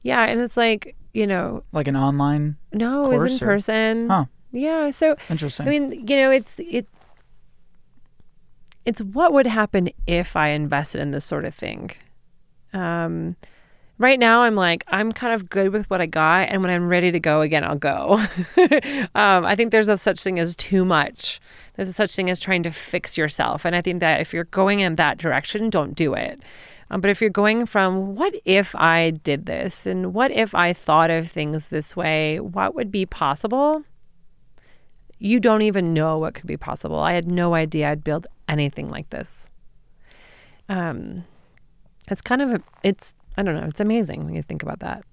[0.02, 2.56] Yeah, and it's like you know, Like an online?
[2.72, 4.08] no, it was in or- person.
[4.08, 4.24] Huh.
[4.52, 5.66] Yeah, so Interesting.
[5.66, 6.86] I mean, you know, it's it.
[8.84, 11.90] It's what would happen if I invested in this sort of thing.
[12.72, 13.36] Um,
[13.98, 16.88] right now, I'm like I'm kind of good with what I got, and when I'm
[16.88, 18.18] ready to go again, I'll go.
[19.14, 21.40] um, I think there's a such thing as too much.
[21.76, 24.44] There's a such thing as trying to fix yourself, and I think that if you're
[24.44, 26.40] going in that direction, don't do it.
[26.90, 30.72] Um, but if you're going from what if I did this, and what if I
[30.72, 33.84] thought of things this way, what would be possible?
[35.20, 36.98] you don't even know what could be possible.
[36.98, 39.48] I had no idea I'd build anything like this.
[40.68, 41.24] Um,
[42.08, 43.66] it's kind of a, it's I don't know.
[43.66, 45.04] It's amazing when you think about that.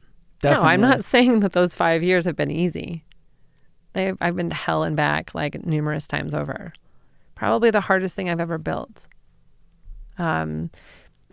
[0.44, 3.04] No, I'm not saying that those five years have been easy.
[3.94, 6.74] They've, I've been to hell and back like numerous times over.
[7.36, 9.08] Probably the hardest thing I've ever built.
[10.18, 10.72] Um,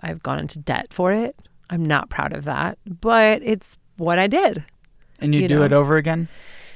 [0.05, 1.35] I've gone into debt for it.
[1.71, 4.63] I'm not proud of that, but it's what I did.
[5.19, 5.65] And you, you do know.
[5.65, 6.29] it over again?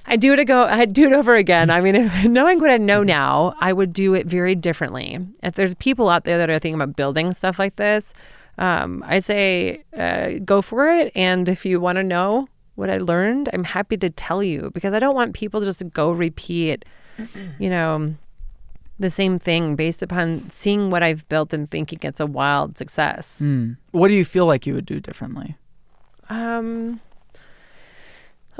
[0.07, 0.65] I do it ago.
[0.65, 1.69] I'd do it over again.
[1.69, 5.19] I mean, if, knowing what I know now, I would do it very differently.
[5.43, 8.15] If there's people out there that are thinking about building stuff like this,
[8.57, 11.13] um, I say uh, go for it.
[11.15, 14.95] And if you want to know what I learned, I'm happy to tell you because
[14.95, 16.87] I don't want people to just to go repeat,
[17.59, 18.15] you know,
[18.99, 23.39] the same thing based upon seeing what I've built and thinking it's a wild success.
[23.39, 23.73] Hmm.
[23.93, 25.57] What do you feel like you would do differently?
[26.29, 27.01] Um,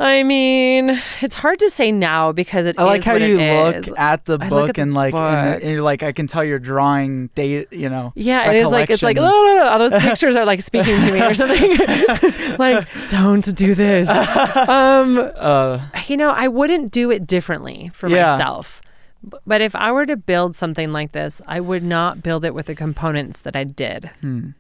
[0.01, 4.25] I mean, it's hard to say now because it I like how you look at
[4.27, 5.23] the I book at the and like book.
[5.61, 8.13] and you're like I can tell you're drawing date, you know.
[8.15, 9.67] Yeah, it is like it's like no, no, no.
[9.67, 12.57] All those pictures are like speaking to me or something.
[12.59, 14.09] like, don't do this.
[14.69, 18.37] Um, Uh, you know, I wouldn't do it differently for Yeah.
[18.37, 18.81] myself.
[19.23, 22.67] But if I were to build something like this, I would not build it with
[22.67, 24.11] the components that I did.
[24.21, 24.51] hmm.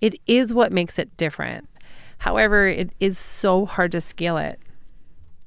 [0.00, 1.68] It is what makes it different.
[2.18, 4.60] However, it is so hard to scale it.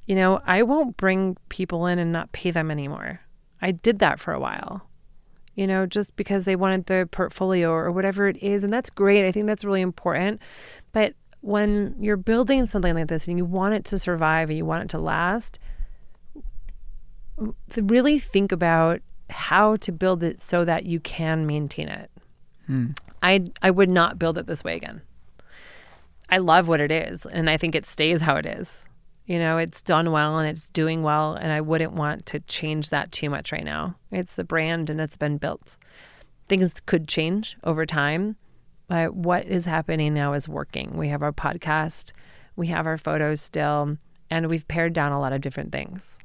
[0.06, 3.20] You know, I won't bring people in and not pay them anymore.
[3.62, 4.88] I did that for a while,
[5.54, 8.64] you know, just because they wanted the portfolio or whatever it is.
[8.64, 9.24] And that's great.
[9.24, 10.40] I think that's really important.
[10.92, 14.64] But when you're building something like this and you want it to survive and you
[14.64, 15.58] want it to last,
[17.76, 22.10] really think about how to build it so that you can maintain it.
[22.66, 22.88] Hmm.
[23.22, 25.02] I I would not build it this way again.
[26.28, 28.84] I love what it is, and I think it stays how it is.
[29.26, 32.90] You know, it's done well and it's doing well, and I wouldn't want to change
[32.90, 33.96] that too much right now.
[34.10, 35.76] It's a brand and it's been built.
[36.48, 38.36] Things could change over time,
[38.88, 40.96] but what is happening now is working.
[40.96, 42.12] We have our podcast,
[42.56, 43.98] we have our photos still,
[44.30, 46.18] and we've pared down a lot of different things.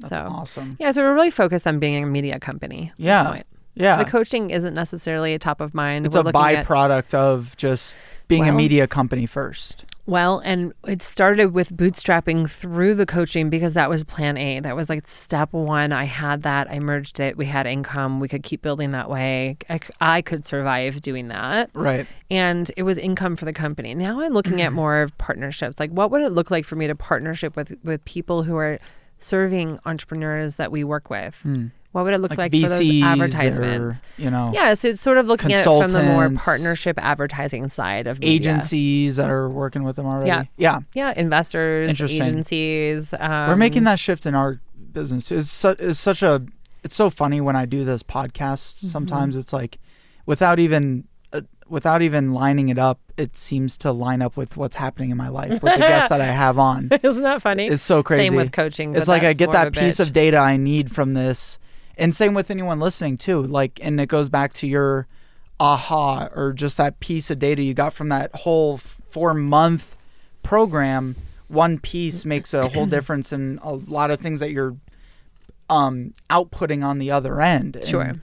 [0.00, 0.76] That's so, awesome.
[0.80, 2.92] yeah, so we're really focused on being a media company.
[2.96, 3.42] Yeah.
[3.74, 3.96] Yeah.
[4.02, 6.06] The coaching isn't necessarily a top of mind.
[6.06, 7.96] it's We're a looking at- byproduct of just
[8.28, 9.84] being a media company first.
[10.06, 14.60] Well, and it started with bootstrapping through the coaching because that was plan A.
[14.60, 15.92] That was like step one.
[15.92, 16.70] I had that.
[16.70, 17.38] I merged it.
[17.38, 18.20] We had income.
[18.20, 19.56] We could keep building that way.
[20.00, 21.70] I could survive doing that.
[21.72, 22.06] Right.
[22.30, 23.94] And it was income for the company.
[23.94, 25.80] Now I'm looking at more of partnerships.
[25.80, 28.78] Like, what would it look like for me to partnership with, with people who are
[29.18, 31.36] serving entrepreneurs that we work with?
[31.92, 34.00] What would it look like, Like, for those advertisements?
[34.18, 36.98] or, you know, Yeah, so it's sort of looking at it from the more partnership
[37.00, 38.34] advertising side of media.
[38.34, 40.26] agencies that are working with them already.
[40.26, 40.44] Yeah.
[40.56, 40.80] Yeah.
[40.94, 43.14] Yeah, investors, agencies.
[43.18, 44.60] Um, We're making that shift in our
[44.92, 45.30] business.
[45.30, 46.42] It's, su- it's such a
[46.82, 48.76] it's so funny when I do this podcast.
[48.76, 48.86] Mm-hmm.
[48.88, 49.78] Sometimes it's like
[50.26, 51.04] without even
[51.68, 55.28] without even lining it up, it seems to line up with what's happening in my
[55.28, 56.90] life with the guests that I have on.
[57.02, 57.66] Isn't that funny?
[57.68, 58.26] It's so crazy.
[58.26, 58.94] Same with coaching.
[58.96, 60.06] It's like I get that of piece bitch.
[60.06, 61.58] of data I need from this,
[61.96, 63.42] and same with anyone listening too.
[63.42, 65.06] Like, and it goes back to your
[65.60, 69.96] aha or just that piece of data you got from that whole f- four month
[70.42, 71.16] program.
[71.48, 74.76] One piece makes a whole difference in a lot of things that you're
[75.70, 77.76] um outputting on the other end.
[77.76, 78.14] And Sure.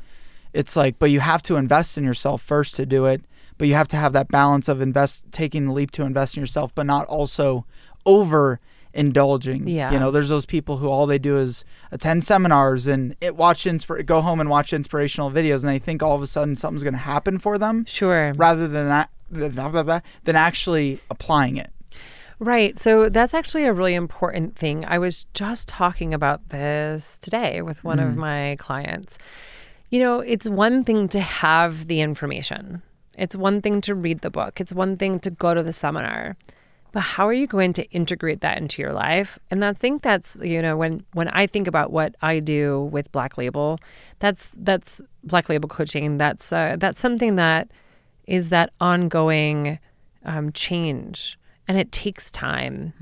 [0.54, 3.22] It's like, but you have to invest in yourself first to do it.
[3.62, 6.42] But you have to have that balance of invest taking the leap to invest in
[6.42, 7.64] yourself, but not also
[8.08, 8.60] over
[8.92, 9.68] indulging.
[9.68, 9.92] Yeah.
[9.92, 13.66] You know, there's those people who all they do is attend seminars and it, watch
[13.66, 16.82] inspir- go home and watch inspirational videos, and they think all of a sudden something's
[16.82, 18.34] going to happen for them, Sure.
[18.36, 21.70] rather than that, than actually applying it.
[22.40, 22.80] Right.
[22.80, 24.86] So that's actually a really important thing.
[24.88, 28.08] I was just talking about this today with one Mm.
[28.10, 29.20] of my clients.
[29.92, 32.82] You know, it's one thing to have the information,
[33.22, 36.36] it's one thing to read the book, it's one thing to go to the seminar.
[36.94, 39.40] but how are you going to integrate that into your life?
[39.50, 43.12] And I think that's you know when when I think about what I do with
[43.12, 43.80] Black Label,
[44.20, 46.18] that's that's Black Label coaching.
[46.18, 47.72] That's uh, that's something that
[48.28, 49.80] is that ongoing
[50.26, 52.94] um, change, and it takes time.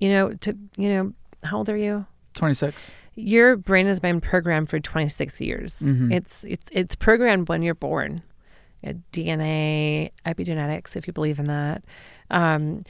[0.00, 1.12] You know, to you know,
[1.44, 2.06] how old are you?
[2.34, 2.90] 26.
[3.16, 5.80] Your brain has been programmed for 26 years.
[5.80, 6.12] Mm-hmm.
[6.12, 8.22] It's it's it's programmed when you're born.
[8.84, 11.82] DNA, epigenetics, if you believe in that.
[12.30, 12.84] Um,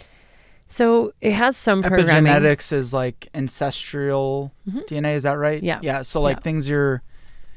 [0.68, 2.30] so it has some programming.
[2.32, 5.59] Epigenetics is like ancestral DNA, is that right?
[5.59, 5.66] Mm-hmm.
[5.66, 5.80] Yeah.
[5.82, 6.03] Yeah.
[6.03, 6.43] So like Yeah.
[6.43, 7.03] things you're,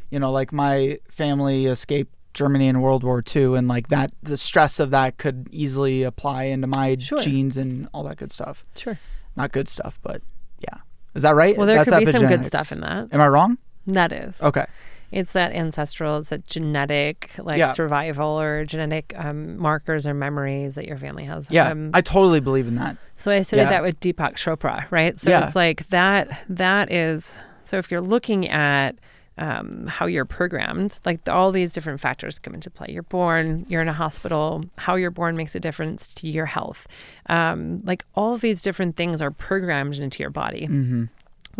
[0.10, 4.38] you know, like my family escaped Germany in World War II, and like that, the
[4.38, 7.20] stress of that could easily apply into my Sure.
[7.20, 8.64] genes and all that good stuff.
[8.78, 8.98] Sure.
[9.36, 10.22] Not good stuff, but
[10.60, 10.78] yeah.
[11.14, 11.58] Is that right?
[11.58, 13.10] Well, there That's could be some good stuff in that.
[13.12, 13.58] Am I wrong?
[13.88, 14.42] That is.
[14.42, 14.66] Okay.
[15.12, 17.74] It's that ancestral, it's that genetic, like Yeah.
[17.74, 21.50] survival or genetic um, markers or memories that your family has.
[21.52, 21.68] Yeah.
[21.70, 22.98] Um, I totally believe in that.
[23.18, 23.70] so I studied yeah.
[23.72, 25.20] that with Deepak Chopra, right?
[25.20, 25.48] So Yeah.
[25.48, 26.42] it's like that.
[26.50, 27.38] That is.
[27.64, 28.96] So if you're looking at
[29.38, 32.88] um, how you're programmed, like all these different factors come into play.
[32.90, 34.64] You're born, you're in a hospital.
[34.78, 36.86] How you're born makes a difference to your health.
[37.28, 40.68] Um, like all these different things are programmed into your body.
[40.68, 41.06] Mm-hmm.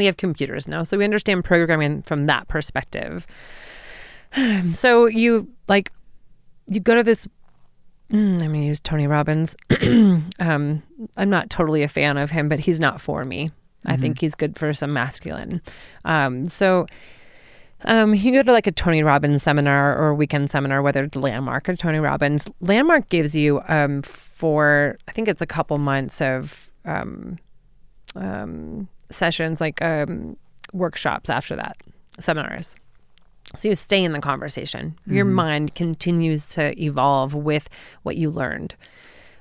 [0.02, 3.28] We have computers now so we understand programming from that perspective.
[4.74, 5.92] So you like
[6.68, 7.28] you go to this
[8.14, 9.56] i'm going to use tony robbins.
[10.40, 10.84] Um,
[11.18, 13.52] i'm not totally a fan of him but he's not for me.
[13.86, 15.62] I think he's good for some masculine.
[16.06, 16.86] Um, so
[17.86, 21.16] um, you go to like a Tony Robbins seminar or a weekend seminar, whether it's
[21.16, 22.46] Landmark or Tony Robbins.
[22.60, 27.40] Landmark gives you um, for I think it's a couple months of um,
[28.16, 30.38] um, sessions, like um,
[30.74, 31.78] workshops after that,
[32.20, 32.76] seminars.
[33.58, 34.98] So you stay in the conversation.
[35.06, 37.68] Your mind continues to evolve with
[38.04, 38.76] what you learned.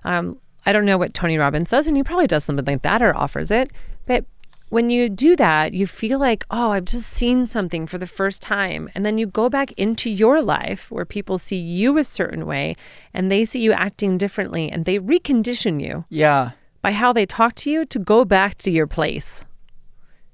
[0.05, 3.03] Um, I don't know what Tony Robbins does, and he probably does something like that
[3.03, 3.71] or offers it.
[4.07, 4.25] But
[4.71, 8.43] when you do that, you feel like, oh, I've just seen something for the first
[8.43, 8.91] time.
[8.95, 12.77] And then you go back into your life where people see you a certain way
[13.15, 16.51] and they see you acting differently and they recondition you Yeah.
[16.83, 19.45] by how they talk to you to go back to your place.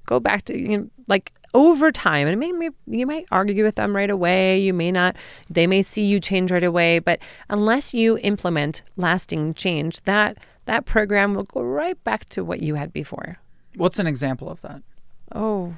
[0.07, 3.63] Go back to you know, like over time, and it may, may you might argue
[3.63, 4.59] with them right away.
[4.59, 5.15] You may not.
[5.49, 10.85] They may see you change right away, but unless you implement lasting change, that that
[10.85, 13.37] program will go right back to what you had before.
[13.75, 14.81] What's an example of that?
[15.33, 15.75] Oh,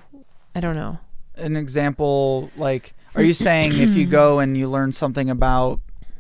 [0.56, 1.00] I don't know.
[1.36, 5.80] An example like are you saying if you go and you learn something about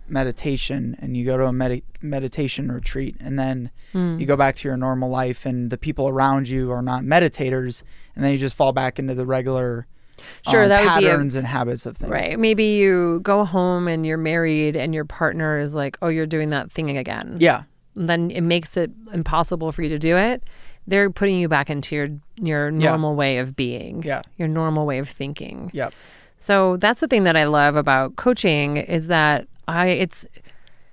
[0.09, 4.19] meditation and you go to a medi- meditation retreat and then Hmm.
[4.19, 7.81] you go back to your normal life and the people around you are not meditators
[8.15, 9.87] and then you just fall back into the regular
[10.47, 12.11] Sure, um, that be a- patterns and habits of things.
[12.11, 12.37] Right.
[12.37, 16.49] Maybe you go home and you're married and your partner is like, "Oh, you're doing
[16.49, 17.63] that thing again." Yeah.
[17.95, 20.43] then it makes it impossible for you to do it.
[20.87, 22.07] They're putting you back into your
[22.37, 22.89] your Yeah.
[22.91, 24.21] normal way of being, Yeah.
[24.37, 25.69] your normal way of thinking.
[25.73, 25.93] Yep.
[26.39, 30.25] So that's the thing that I love about coaching is that I it's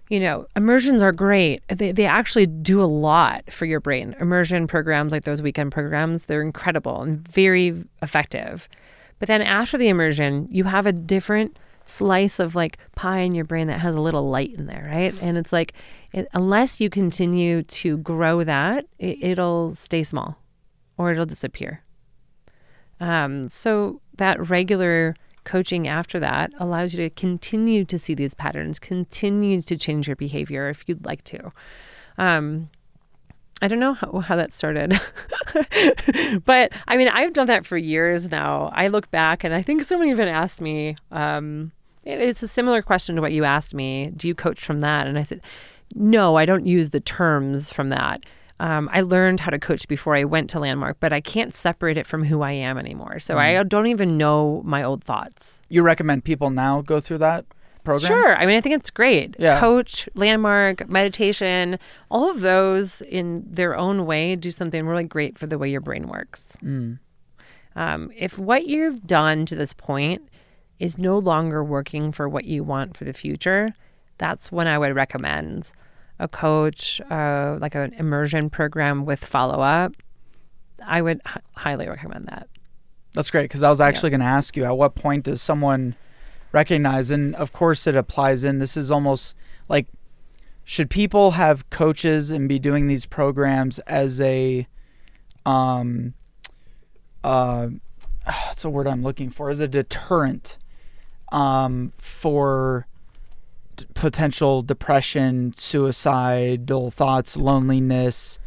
[0.08, 1.62] you know immersions are great.
[1.68, 4.14] They they actually do a lot for your brain.
[4.20, 8.68] Immersion programs like those weekend programs they're incredible and very effective.
[9.18, 13.44] But then after the immersion, you have a different slice of like pie in your
[13.44, 15.14] brain that has a little light in there, right?
[15.22, 15.72] And it's like
[16.12, 20.36] it, unless you continue to grow that, it, it'll stay small
[20.98, 21.82] or it'll disappear.
[23.00, 25.14] Um, so that regular
[25.46, 30.16] coaching after that allows you to continue to see these patterns, continue to change your
[30.16, 31.52] behavior if you'd like to.
[32.18, 32.68] Um,
[33.62, 35.00] I don't know how, how that started,
[36.44, 38.70] but I mean, I've done that for years now.
[38.74, 41.72] I look back and I think someone even asked me, um,
[42.04, 44.12] it- it's a similar question to what you asked me.
[44.16, 45.06] Do you coach from that?
[45.06, 45.40] And I said,
[45.94, 48.24] no, I don't use the terms from that.
[48.58, 51.98] Um, I learned how to coach before I went to Landmark, but I can't separate
[51.98, 53.18] it from who I am anymore.
[53.18, 55.58] So I don't even know my old thoughts.
[55.68, 57.44] You recommend people now go through that
[57.84, 58.08] program?
[58.08, 58.36] Sure.
[58.36, 59.36] I mean, I think it's great.
[59.38, 59.60] Yeah.
[59.60, 61.78] Coach, landmark, meditation,
[62.10, 65.80] all of those in their own way do something really great for the way your
[65.80, 66.58] brain works.
[66.62, 66.98] Mm.
[67.74, 70.22] Um, if what you've done to this point
[70.78, 73.74] is no longer working for what you want for the future,
[74.18, 75.72] that's when I would recommend
[76.18, 79.92] a coach, uh, like an immersion program with follow up.
[80.84, 82.48] I would h- highly recommend that.
[83.14, 85.94] That's great because I was actually going to ask you at what point does someone
[86.52, 88.58] recognize, and of course it applies in.
[88.58, 89.34] This is almost
[89.68, 89.86] like
[90.64, 94.66] should people have coaches and be doing these programs as a,
[95.46, 96.14] um,
[97.22, 97.68] uh,
[98.50, 100.58] it's a word I'm looking for, as a deterrent,
[101.30, 102.86] um, for
[103.76, 108.38] d- potential depression, suicidal thoughts, loneliness,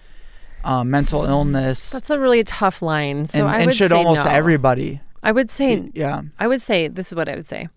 [0.63, 3.27] uh, mental illness, That's a really tough line.
[3.27, 4.31] So and, I and would should say almost no.
[4.31, 5.01] everybody.
[5.23, 6.21] I would say Yeah.
[6.39, 7.69] I would say this is what I would say.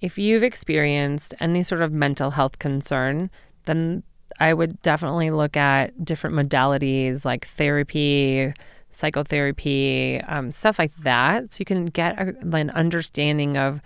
[0.00, 3.30] If you've experienced any sort of mental health concern,
[3.64, 4.02] then
[4.38, 8.52] I would definitely look at different modalities like therapy,
[8.92, 11.52] psychotherapy, um, stuff like that.
[11.52, 13.80] So you can get a, an understanding of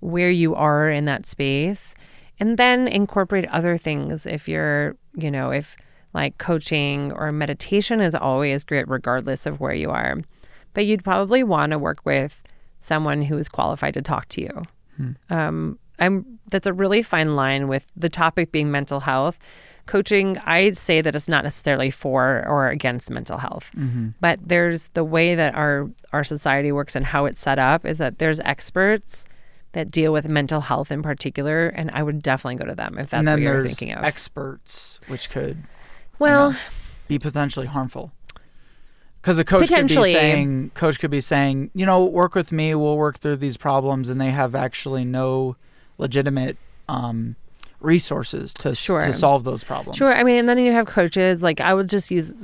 [0.00, 1.94] where you are in that space
[2.42, 5.76] and then incorporate other things if you're, you know, if
[6.12, 10.20] like coaching or meditation is always great regardless of where you are.
[10.74, 12.42] But you'd probably want to work with
[12.80, 14.62] someone who is qualified to talk to you.
[15.30, 19.38] Um, I'm that's a really fine line with the topic being mental health.
[19.86, 23.70] Coaching, I'd say that it's not necessarily for or against mental health,
[24.20, 27.98] but there's the way that our our society works and how it's set up is
[27.98, 29.26] that there's experts
[29.72, 33.10] that deal with mental health in particular, and I would definitely go to them if
[33.10, 34.04] that's what you're thinking of.
[34.04, 35.64] experts, which could
[36.18, 36.56] well,
[37.08, 38.12] be potentially harmful.
[39.20, 42.74] Because a coach could be saying, coach could be saying, you know, work with me,
[42.74, 45.56] we'll work through these problems, and they have actually no
[45.96, 46.56] legitimate
[46.88, 47.36] um,
[47.80, 49.00] resources to Sure.
[49.00, 49.96] to solve those problems.
[49.96, 50.12] Sure.
[50.12, 51.42] I mean, and then you have coaches.
[51.42, 52.34] Like I would just use,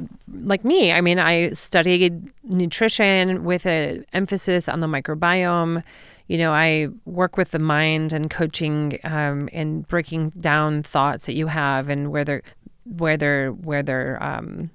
[0.45, 0.93] like me.
[0.93, 5.83] I mean, I studied nutrition with an emphasis on the microbiome.
[6.29, 11.35] You know, I work with the mind and coaching um, and breaking down thoughts that
[11.35, 12.43] you have and where they're,
[12.85, 14.71] where they're, where they're, um,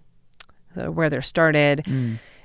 [0.76, 1.86] uh, where they're started.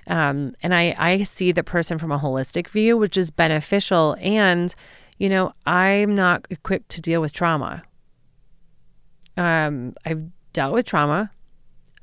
[0.06, 4.16] Um, and I, I see the person from a holistic view, which is beneficial.
[4.20, 4.74] And,
[5.18, 7.82] you know, I'm not equipped to deal with trauma
[9.38, 11.30] um, I've dealt with trauma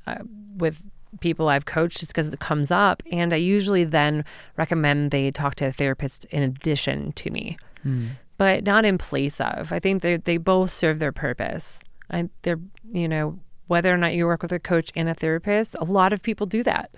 [0.06, 0.16] uh,
[0.56, 0.82] with
[1.20, 4.24] people I've coached just because it comes up, and I usually then
[4.56, 7.56] recommend they talk to a therapist in addition to me,
[8.38, 9.72] but not in place of.
[9.72, 11.80] I think they they both serve their purpose.
[12.10, 12.60] I, they're
[12.92, 16.12] you know whether or not you work with a coach and a therapist, a lot
[16.12, 16.90] of people do that.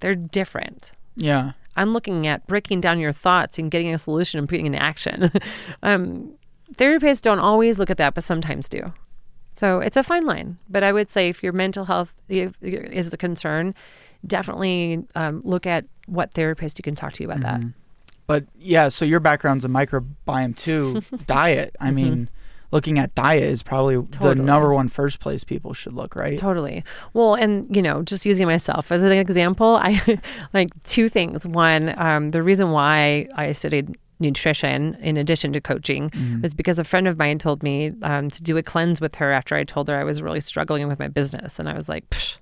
[0.00, 0.92] They're different.
[1.16, 1.52] Yeah.
[1.76, 4.74] I'm looking at breaking down your thoughts and getting a solution and putting it in
[4.74, 5.32] action.
[5.82, 6.34] um,
[6.74, 8.92] therapists don't always look at that, but sometimes do.
[9.54, 10.58] So it's a fine line.
[10.68, 13.74] But I would say if your mental health is a concern,
[14.26, 17.62] definitely um, look at what therapist you can talk to you about that.
[18.26, 21.02] But yeah, so your background's a microbiome too.
[21.26, 21.76] diet.
[21.80, 22.28] I mean,
[22.70, 24.44] looking at diet is probably the Mm-hmm.
[24.44, 26.38] Number one first place people should look, right?
[26.38, 26.82] Totally.
[27.12, 30.20] Well, and you know, just using myself as an example, I
[30.54, 31.46] like two things.
[31.46, 36.10] One, um, the reason why I studied nutrition in addition to coaching
[36.42, 39.32] was because a friend of mine told me um, to do a cleanse with her
[39.32, 42.08] after I told her I was really struggling with my business, and I was like,
[42.10, 42.36] Psh,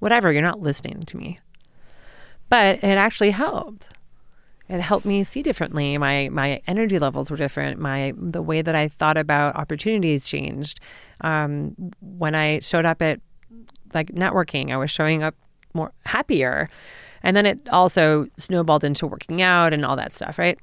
[0.00, 1.38] whatever, you're not listening to me.
[2.48, 3.88] But it actually helped.
[4.68, 5.96] It helped me see differently.
[5.98, 7.78] My my energy levels were different.
[7.78, 10.80] My the way that I thought about opportunities changed.
[11.20, 13.20] Um, when I showed up at
[13.94, 15.34] like networking, I was showing up
[15.74, 16.68] more happier,
[17.22, 20.38] and then it also snowballed into working out and all that stuff.
[20.38, 20.58] Right.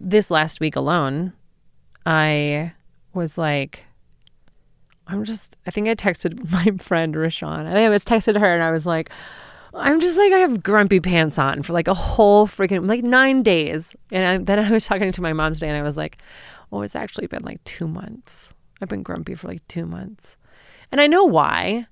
[0.00, 1.32] This last week alone,
[2.04, 2.72] I
[3.12, 3.84] was like,
[5.06, 5.56] I'm just.
[5.66, 7.66] I think I texted my friend Rashawn.
[7.66, 9.10] I think I was texted her, and I was like.
[9.76, 13.42] I'm just like I have grumpy pants on for like a whole freaking like nine
[13.42, 16.18] days, and I, then I was talking to my mom today, and I was like,
[16.70, 18.50] "Oh, it's actually been like two months.
[18.80, 20.36] I've been grumpy for like two months,
[20.92, 21.88] and I know why.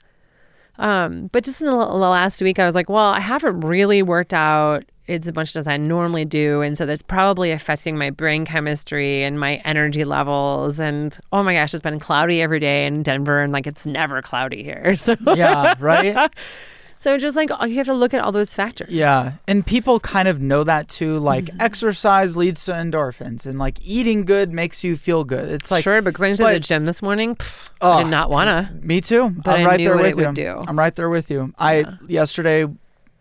[0.79, 4.03] Um, but just in the, the last week, I was like, well, I haven't really
[4.03, 8.45] worked out as much as I normally do, and so that's probably affecting my brain
[8.45, 10.79] chemistry and my energy levels.
[10.79, 14.23] And oh my gosh, it's been cloudy every day in Denver, and like it's never
[14.23, 14.97] cloudy here.
[15.03, 16.33] So yeah, right?
[16.99, 18.91] so just like you have to look at all those factors.
[18.91, 19.33] Yeah.
[19.49, 21.19] And people kind of know that too.
[21.19, 21.61] Like Mm-hmm.
[21.61, 25.49] exercise leads to endorphins and like eating good makes you feel good.
[25.51, 28.31] It's like sure, but going to the gym this morning, pff, Oh, I did not
[28.31, 28.73] wanna.
[28.81, 29.31] Me too.
[29.31, 30.63] But I'm right there with it you.
[30.69, 31.53] I'm right there with you.
[31.59, 32.67] I yesterday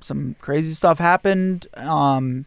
[0.03, 1.67] some crazy stuff happened.
[1.75, 2.45] Um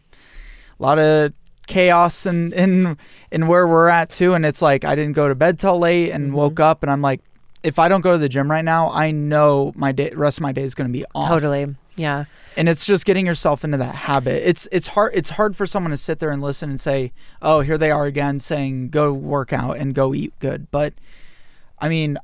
[0.79, 1.33] a lot of
[1.67, 2.97] chaos in in
[3.31, 6.11] in where we're at too and it's like I didn't go to bed till late
[6.11, 6.35] and Mm-hmm.
[6.35, 7.21] woke up and I'm like
[7.63, 10.43] if I don't go to the gym right now, I know my day rest of
[10.43, 11.29] my day is going to be off.
[11.29, 11.75] Totally.
[11.95, 12.25] Yeah.
[12.57, 15.91] and it's just getting yourself into that habit it's it's hard it's hard for someone
[15.91, 19.53] to sit there and listen and say oh here they are again saying go work
[19.53, 20.93] out and go eat good but
[21.79, 22.17] i mean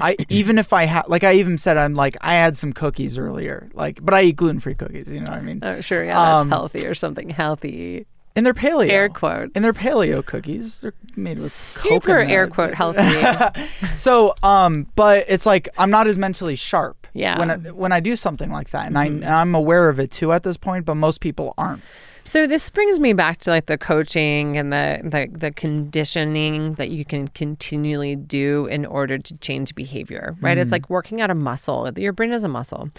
[0.00, 3.16] i even if i had like i even said i'm like i had some cookies
[3.18, 6.04] earlier like but i eat gluten-free cookies you know what i mean Oh, sure.
[6.04, 8.06] Yeah, that's Um, healthy or something healthy.
[8.36, 9.50] and they're paleo Air quote.
[9.54, 12.30] and they're paleo cookies they're made with Super coconut.
[12.30, 13.62] air quote healthy.
[13.96, 17.38] so um but it's like i'm not as mentally sharp Yeah.
[17.38, 20.32] when I, when i do something like that and I, i'm aware of it too
[20.32, 21.82] at this point but most people aren't
[22.26, 26.90] So this brings me back to like the coaching and the, the the conditioning that
[26.90, 30.56] you can continually do in order to change behavior, right?
[30.56, 30.72] It's mm.
[30.72, 31.90] like working out a muscle.
[31.96, 32.90] Your brain is a muscle.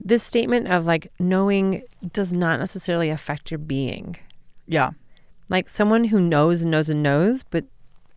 [0.00, 4.16] this statement of like knowing does not necessarily affect your being.
[4.66, 4.90] Yeah.
[5.48, 7.64] Like someone who knows and knows and knows, but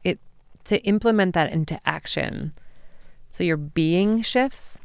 [0.04, 0.20] it
[0.66, 2.54] to implement that into action.
[3.32, 4.78] So your being shifts,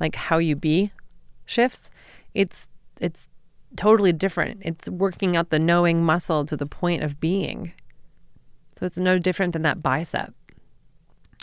[0.00, 0.92] like how you be
[1.44, 1.90] shifts.
[2.34, 2.66] It's
[3.00, 3.28] it's
[3.76, 4.62] totally different.
[4.64, 7.72] It's working out the knowing muscle to the point of being.
[8.78, 10.34] So it's no different than that bicep.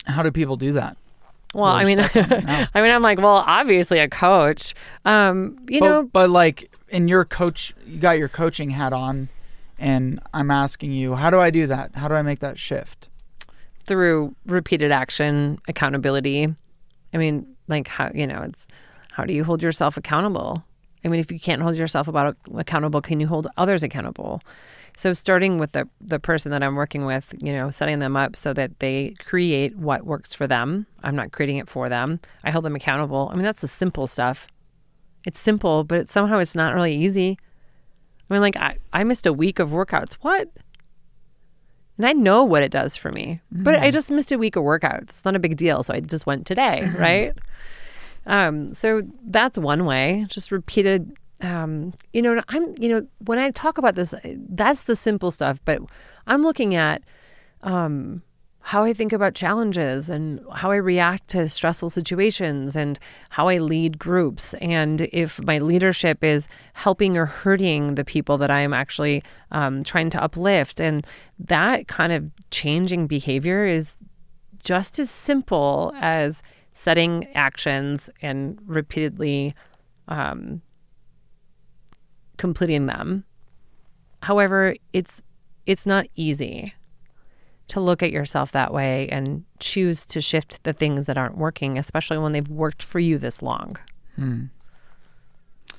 [0.06, 0.96] How do people do that?
[1.52, 4.74] Well, I mean, I mean, I'm like, well, obviously a coach.
[5.04, 9.28] Um, you but, know, but like in your coach, you got your coaching hat on,
[9.78, 11.94] and I'm asking you, how do I do that?
[11.96, 13.10] How do I make that shift?
[13.90, 16.46] through repeated action, accountability.
[17.12, 18.68] I mean, like how you know, it's
[19.10, 20.64] how do you hold yourself accountable?
[21.04, 24.42] I mean, if you can't hold yourself about accountable, can you hold others accountable?
[24.96, 28.36] So starting with the the person that I'm working with, you know, setting them up
[28.36, 30.86] so that they create what works for them.
[31.02, 32.20] I'm not creating it for them.
[32.44, 33.30] I hold them accountable.
[33.32, 34.46] I mean, that's the simple stuff.
[35.24, 37.38] It's simple, but it's somehow it's not really easy.
[38.28, 40.14] I mean, like I, I missed a week of workouts.
[40.20, 40.48] What?
[41.96, 43.40] And I know what it does for me.
[43.52, 43.90] But I mm-hmm.
[43.90, 45.10] just missed a week of workouts.
[45.10, 45.82] It's not a big deal.
[45.82, 47.32] So I just went today, right?
[48.26, 51.12] Um, so that's one way, just repeated.
[51.40, 55.60] Um, you know, I'm, you know, when I talk about this, that's the simple stuff,
[55.64, 55.80] but
[56.26, 57.02] I'm looking at
[57.62, 58.22] um,
[58.60, 62.98] how I think about challenges and how I react to stressful situations and
[63.30, 64.54] how I lead groups.
[64.54, 69.82] And if my leadership is helping or hurting the people that I am actually um,
[69.82, 70.80] trying to uplift.
[70.80, 71.06] And
[71.38, 73.96] that kind of changing behavior is
[74.62, 76.42] just as simple as
[76.72, 79.54] setting actions and repeatedly
[80.08, 80.62] um,
[82.36, 83.24] completing them.
[84.22, 85.22] However, it's
[85.66, 86.74] it's not easy
[87.68, 91.78] to look at yourself that way and choose to shift the things that aren't working,
[91.78, 93.76] especially when they've worked for you this long.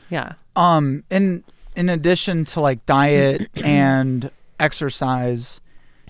[0.09, 0.33] Yeah.
[0.55, 1.43] Um, in
[1.75, 5.59] in addition to like diet and exercise,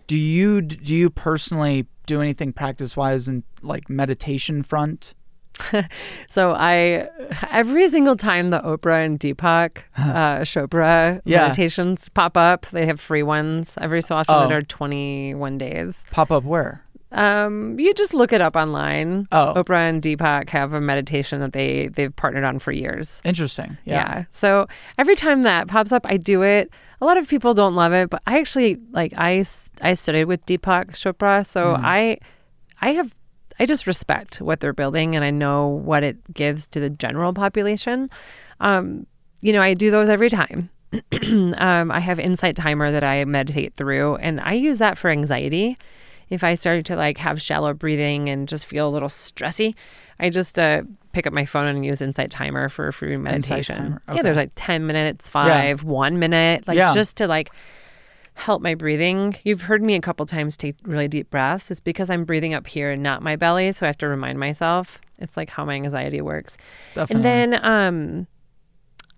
[0.08, 5.14] do you do you personally do anything practice wise and like meditation front?
[6.28, 7.08] So I
[7.52, 11.42] every single time the Oprah and Deepak uh, Chopra Yeah.
[11.44, 14.58] meditations pop up, they have free ones every so often that Oh.
[14.58, 16.04] are 21 days.
[16.10, 16.84] Pop up where?
[17.12, 19.28] Um, you just look it up online.
[19.32, 19.54] Oh.
[19.56, 23.22] Oprah and Deepak have a meditation that they they've partnered on for years.
[23.24, 23.78] Interesting.
[23.86, 23.94] Yeah.
[23.96, 24.24] Yeah.
[24.32, 24.68] So
[24.98, 26.72] every time that pops up, I do it.
[27.02, 29.46] A lot of people don't love it, but I actually like I
[29.82, 32.18] I studied with Deepak Chopra, so I
[32.80, 33.14] I have
[33.60, 37.34] I just respect what they're building and I know what it gives to the general
[37.34, 38.10] population.
[38.60, 39.06] Um,
[39.42, 40.70] you know, I do those every time.
[41.58, 45.78] um, I have Insight Timer that I meditate through, and I use that for anxiety.
[46.32, 49.76] If I start to like have shallow breathing and just feel a little stressy,
[50.20, 50.82] I just uh,
[51.12, 53.76] pick up my phone and use Insight Timer for a free meditation.
[53.76, 56.94] Timer, Yeah, there's like 10 minutes, five, one minute, like Yeah.
[56.94, 57.52] just to like
[58.34, 59.36] help my breathing.
[59.44, 61.70] You've heard me a couple times take really deep breaths.
[61.70, 63.72] It's because I'm breathing up here and not my belly.
[63.74, 65.00] So I have to remind myself.
[65.20, 66.58] It's like how my anxiety works.
[66.96, 67.16] Definitely.
[67.30, 68.28] And then um,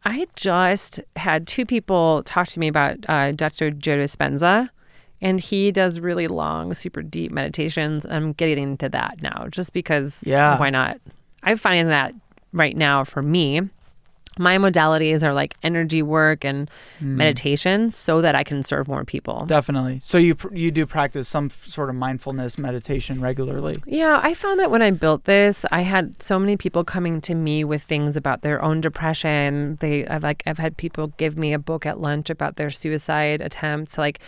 [0.03, 3.69] I just had two people talk to me about uh, Dr.
[3.71, 4.69] Joe Dispenza,
[5.23, 8.05] and he does really long, super deep meditations.
[8.05, 10.59] I'm getting into that now just because Yeah.
[10.59, 10.99] why not?
[11.41, 12.13] I'm finding that
[12.51, 13.61] right now for me,
[14.39, 16.67] my modalities are like energy work and
[16.97, 17.17] Hmm.
[17.17, 19.45] meditation so that I can serve more people.
[19.45, 20.01] Definitely.
[20.03, 23.75] So you pr- you do practice some f- sort of mindfulness meditation regularly.
[23.85, 27.35] Yeah, I found that when I built this, I had so many people coming to
[27.35, 29.77] me with things about their own depression.
[29.81, 33.39] They, I've like, I've had people give me a book at lunch about their suicide
[33.39, 33.99] attempts.
[33.99, 34.19] Like,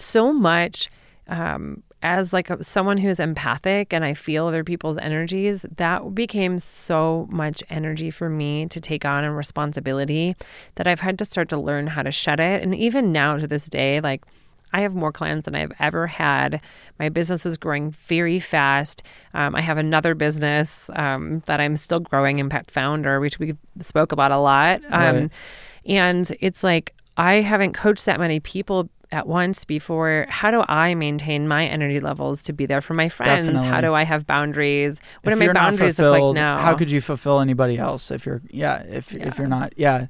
[0.00, 0.90] so much.
[1.28, 6.58] Um, as like a, someone who's empathic and I feel other people's energies, that became
[6.58, 10.34] so much energy for me to take on and responsibility
[10.74, 12.62] that I've had to start to learn how to shut it.
[12.62, 14.24] And even now to this day, like
[14.72, 16.60] I have more clients than I've ever had.
[16.98, 19.02] My business is growing very fast.
[19.34, 24.12] Um, I have another business um, that I'm still growing, Impact Founder, which we spoke
[24.12, 24.82] about a lot.
[24.88, 25.30] Um, Right.
[25.84, 30.26] And it's like, I haven't coached that many people at once before.
[30.28, 33.60] How do I maintain my energy levels to be there for my friends?
[33.60, 35.00] How do I have boundaries?
[35.22, 36.58] What if do my boundaries look like now?
[36.58, 39.28] How could you fulfill anybody else if you're yeah if Yeah.
[39.28, 40.06] if you're not yeah.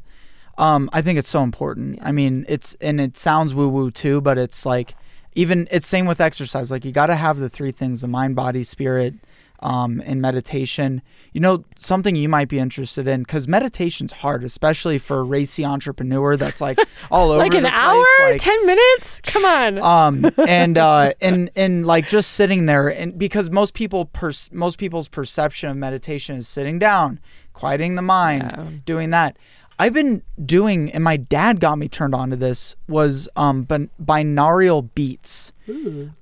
[0.59, 1.99] Um, I think it's so important.
[2.03, 4.95] I mean, it's and it sounds woo woo too, but it's like
[5.35, 6.71] even it's same with exercise.
[6.71, 9.15] Like you got to have the three things: the mind, body, spirit,
[9.63, 11.01] um, and meditation.
[11.33, 15.65] You know, something you might be interested in because meditation's hard, especially for a racy
[15.65, 16.79] entrepreneur that's like
[17.11, 19.21] all over like an the place, hour, like- 10 minutes?
[19.25, 19.79] Come on.
[19.81, 24.77] um and uh and and like just sitting there and because most people pers- most
[24.79, 27.19] people's perception of meditation is sitting down
[27.55, 28.67] quieting the mind, Yeah.
[28.85, 29.37] doing that.
[29.79, 33.91] I've been doing, and my dad got me turned on to this was um bin-
[34.05, 35.51] binaural beats.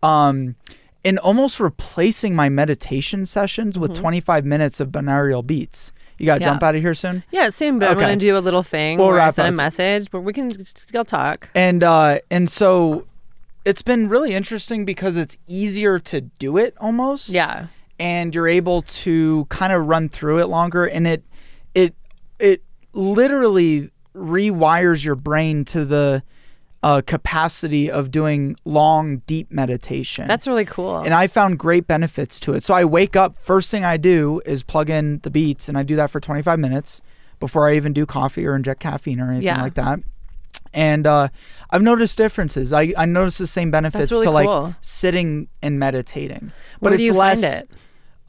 [0.03, 0.55] Um,
[1.05, 5.93] and almost replacing my meditation sessions with 25 minutes of binaural beats.
[6.19, 6.43] You got to Mm-hmm.
[6.49, 6.53] Yeah.
[6.53, 7.25] jump out of here soon.
[7.31, 9.55] Yeah, soon, but I'm gonna do a little thing We'll where I wrap send us.
[9.55, 11.49] a message, but we can still talk.
[11.55, 13.07] and uh and so
[13.65, 17.67] it's been really interesting because it's easier to do it almost Yeah.
[17.99, 21.25] and you're able to kind of run through it longer and it
[21.75, 21.95] it
[22.39, 22.63] it
[22.93, 26.23] literally rewires your brain to the
[26.83, 30.99] uh, capacity of doing long deep meditation That's really cool.
[30.99, 32.65] and I found great benefits to it.
[32.65, 35.83] So I wake up, first thing I do is plug in the beats, and I
[35.83, 37.03] do that for 25 minutes
[37.39, 39.61] before I even do coffee or inject caffeine or anything Yeah.
[39.63, 40.01] like that.
[40.73, 41.29] And uh,
[41.71, 42.73] I've noticed differences.
[42.73, 44.75] I, I noticed the same benefits really to like cool.
[44.81, 47.43] sitting and meditating, Where but do it's you less.
[47.43, 47.71] find it?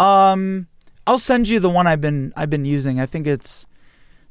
[0.03, 0.67] Um,
[1.07, 2.99] I'll send you the one I've been I've been using.
[2.99, 3.65] I think it's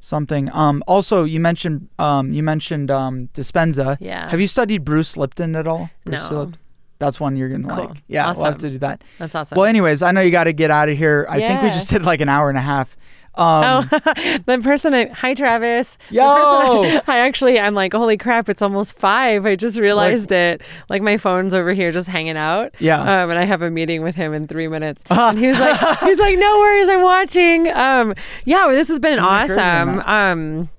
[0.01, 0.49] something.
[0.51, 3.95] Um, also you mentioned um you mentioned um Dispenza.
[4.01, 4.29] Yeah.
[4.29, 5.89] Have you studied Bruce Lipton at all?
[6.03, 6.43] Bruce No.
[6.43, 6.57] Lip-
[6.99, 7.85] That's one you're gonna Cool.
[7.87, 8.03] like.
[8.07, 9.03] Yeah, we'll have to do that.
[9.17, 9.55] That's awesome.
[9.55, 11.25] Well, anyways, I know you got to get out of here.
[11.29, 12.95] I think we just did like an hour and a half.
[13.35, 13.99] Um, Oh,
[14.45, 15.97] the person I, hi Travis.
[16.09, 16.23] Yo!
[16.25, 19.45] I, I actually, I'm like, holy crap, it's almost five.
[19.45, 20.61] I just realized it.
[20.89, 22.73] Like my phone's over here just hanging out.
[22.79, 22.99] Yeah.
[22.99, 25.01] Um, and I have a meeting with him in three minutes.
[25.09, 27.67] And he was like, he's like, no worries, I'm watching.
[27.69, 28.13] Um,
[28.45, 29.99] yeah, well, this has been encouraging awesome.
[30.01, 30.69] Um,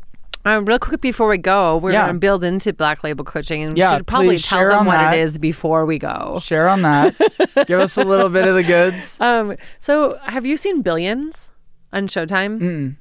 [0.45, 2.03] um, real quick before we go, we're Yeah.
[2.07, 4.95] going to build into Black Label Coaching and we Yeah, should probably tell them what
[4.95, 5.17] that.
[5.17, 6.41] it is before we go.
[6.43, 7.15] share on that.
[7.67, 9.19] Give us a little bit of the goods.
[9.21, 11.49] Um, so have you seen Billions
[11.93, 12.59] on Showtime?
[12.61, 12.97] Mm-mm.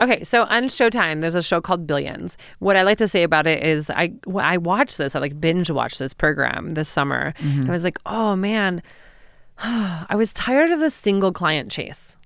[0.00, 2.36] Okay, so on Showtime, there's a show called Billions.
[2.58, 5.14] What I like to say about it is, I I watched this.
[5.14, 7.32] I like binge watched this program this summer.
[7.38, 8.82] And I was like, oh man,
[9.58, 12.16] I was tired of the single client chase.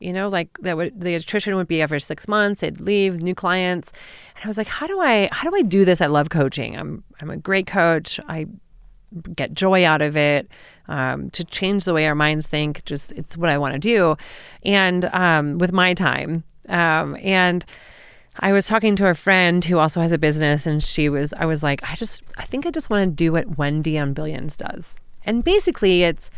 [0.00, 2.60] You know, like that would the attrition would be every six months.
[2.60, 3.90] They'd leave, new clients,
[4.36, 6.00] and I was like, how do I how do I do this?
[6.00, 6.76] I love coaching.
[6.76, 8.20] I'm I'm a great coach.
[8.28, 8.46] I
[9.34, 10.48] get joy out of it
[10.88, 14.16] um, to change the way our minds think just it's what i want to do.
[14.64, 17.64] And um, with my time um, and
[18.40, 21.44] i was talking to a friend who also has a business and she was i
[21.44, 24.56] was like i just i think i just want to do what wendy on billions
[24.56, 24.96] does.
[25.24, 26.30] And basically it's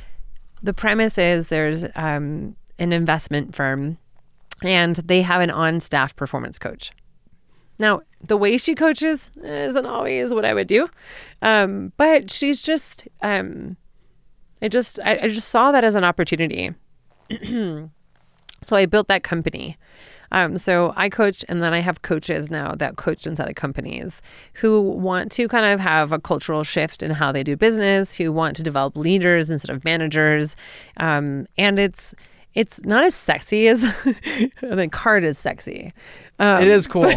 [0.63, 3.99] the premise is there's um, an investment firm
[4.63, 6.91] and they have an on-staff performance coach.
[7.79, 10.89] Now, the way she coaches isn't always what I would do,
[11.41, 13.77] um, but she's just, um,
[14.63, 16.75] I just, I, I just saw that as an opportunity.
[17.51, 17.91] so
[18.77, 19.77] I built that company.
[20.33, 24.23] Um, so I coach, and then I have coaches now that coach inside of companies
[24.55, 28.33] who want to kind of have a cultural shift in how they do business, who
[28.33, 30.55] want to develop leaders instead of managers,
[30.99, 32.15] um, and it's
[32.55, 35.93] it's not as sexy as I the card is sexy.
[36.41, 37.03] Um, it is cool.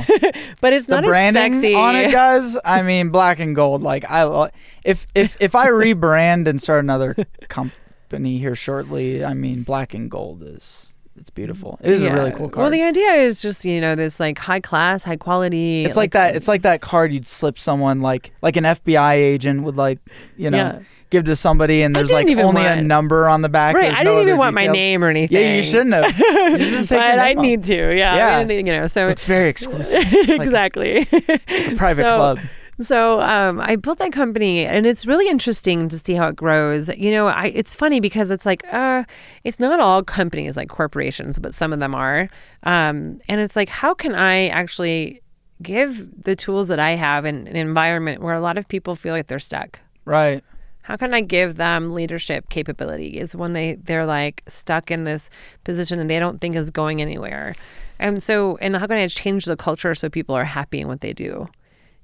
[0.61, 1.73] but it's the not branding as sexy.
[1.73, 2.57] on it, guys.
[2.65, 3.81] I mean, black and gold.
[3.81, 4.51] Like I,
[4.83, 7.15] if if if I rebrand and start another
[7.47, 11.79] company here shortly, I mean, black and gold is it's beautiful.
[11.81, 12.63] It is a really cool card.
[12.63, 15.85] Well, the idea is just you know this like high class, high quality.
[15.85, 16.35] it's like, that.
[16.35, 19.99] It's like that card you'd slip someone like like an FBI agent would like
[20.35, 20.79] you know Yeah.
[21.13, 23.75] Give to somebody, and there's like even only a number on the back.
[23.75, 25.37] Right, I no didn't even other want my name or anything.
[25.39, 26.59] Yeah, you shouldn't have.
[26.59, 27.95] You should but I need to.
[27.95, 28.51] Yeah, Yeah.
[28.51, 28.87] You know.
[28.87, 30.03] So It's very exclusive.
[30.11, 31.07] exactly.
[31.11, 32.39] a private So- club.
[32.81, 36.89] So um, I built that company, and it's really interesting to see how it grows.
[36.89, 39.03] You know, I, it's funny because it's like, uh,
[39.43, 42.29] it's not all companies like corporations, but some of them are.
[42.63, 45.21] Um, and it's like, how can I actually
[45.61, 49.13] give the tools that I have in an environment where a lot of people feel
[49.13, 49.79] like they're stuck?
[50.05, 50.43] Right.
[50.83, 55.29] How can I give them leadership capabilities when they they're like stuck in this
[55.63, 57.55] position and they don't think is going anywhere?
[57.99, 61.01] And so, and how can I change the culture so people are happy in what
[61.01, 61.47] they do?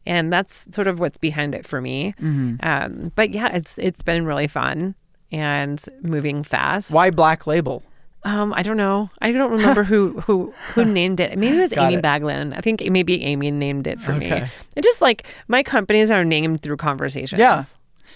[0.06, 2.16] And that's sort of what's behind it for me.
[2.22, 4.96] Um, but yeah, it's it's been really fun
[5.32, 6.92] and moving fast.
[6.92, 7.84] Why black label?
[8.24, 9.10] Um, I don't know.
[9.22, 11.38] I don't remember who who who named it.
[11.38, 12.04] Maybe it was Got Amy it.
[12.04, 12.58] Baglin.
[12.58, 14.26] I think maybe Amy named it for me.
[14.26, 14.48] Okay.
[14.76, 17.40] It just like my companies are named through conversations.
[17.40, 17.64] Yeah.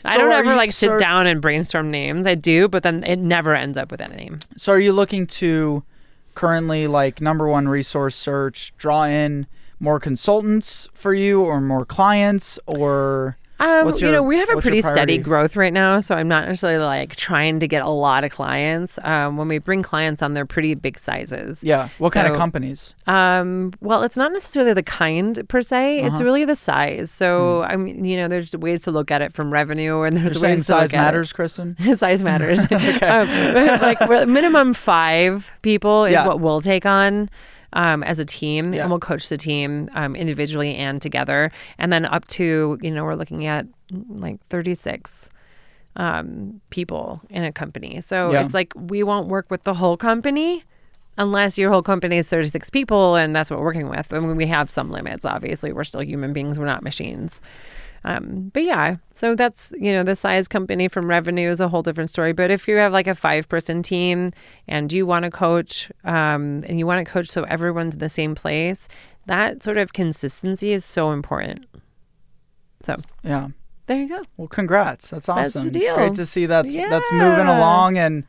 [0.06, 2.26] I don't ever you- like sit so- down and brainstorm names.
[2.28, 4.40] I do, but then it never ends up with that name.
[4.58, 5.84] So are you looking to
[6.36, 9.48] currently like number one resource search, draw in
[9.80, 14.60] more consultants for you or more clients or Um, What's you know, we have a
[14.62, 18.26] pretty steady growth right now, so I'm not necessarily like trying to get a lot
[18.26, 19.00] of clients.
[19.04, 21.64] Um, when we bring clients on, they're pretty big sizes.
[21.64, 21.88] Yeah.
[21.98, 22.94] What kind of companies?
[23.08, 26.24] Um, well, it's not necessarily the kind per se; it's Uh-huh.
[26.26, 27.10] really the size.
[27.10, 27.72] So, Hmm.
[27.72, 30.50] I mean, you know, there's ways to look at it from revenue, and there's You're
[30.52, 31.78] ways to look size at it- matters, Kristen?
[31.98, 32.60] size matters.
[32.70, 32.70] um,
[33.82, 36.28] like minimum five people is Yeah.
[36.28, 37.30] what we'll take on.
[37.74, 38.82] Um, as a team, Yeah.
[38.84, 43.04] and we'll coach the team um, individually and together, and then up to you know
[43.04, 43.66] we're looking at
[44.10, 45.30] like thirty six
[45.96, 48.02] um, people in a company.
[48.02, 48.44] So Yeah.
[48.46, 50.64] it's like we won't work with the whole company
[51.18, 54.12] unless your whole company is 36 people and that's what we're working with.
[54.12, 55.72] I mean, we have some limits, obviously.
[55.72, 57.40] We're still human beings, we're not machines.
[58.06, 61.82] Um, but yeah, so that's, you know, the size company from revenue is a whole
[61.84, 62.34] different story.
[62.34, 64.32] But if you have like a five person team
[64.68, 68.10] and you want to coach um, and you want to coach so everyone's in the
[68.10, 68.88] same place,
[69.26, 71.66] that sort of consistency is so important.
[72.84, 73.50] So Yeah.
[73.88, 74.22] there you go.
[74.36, 75.10] Well, congrats.
[75.10, 75.70] That's That's awesome.
[75.70, 78.26] the It's great to see that's that's moving along and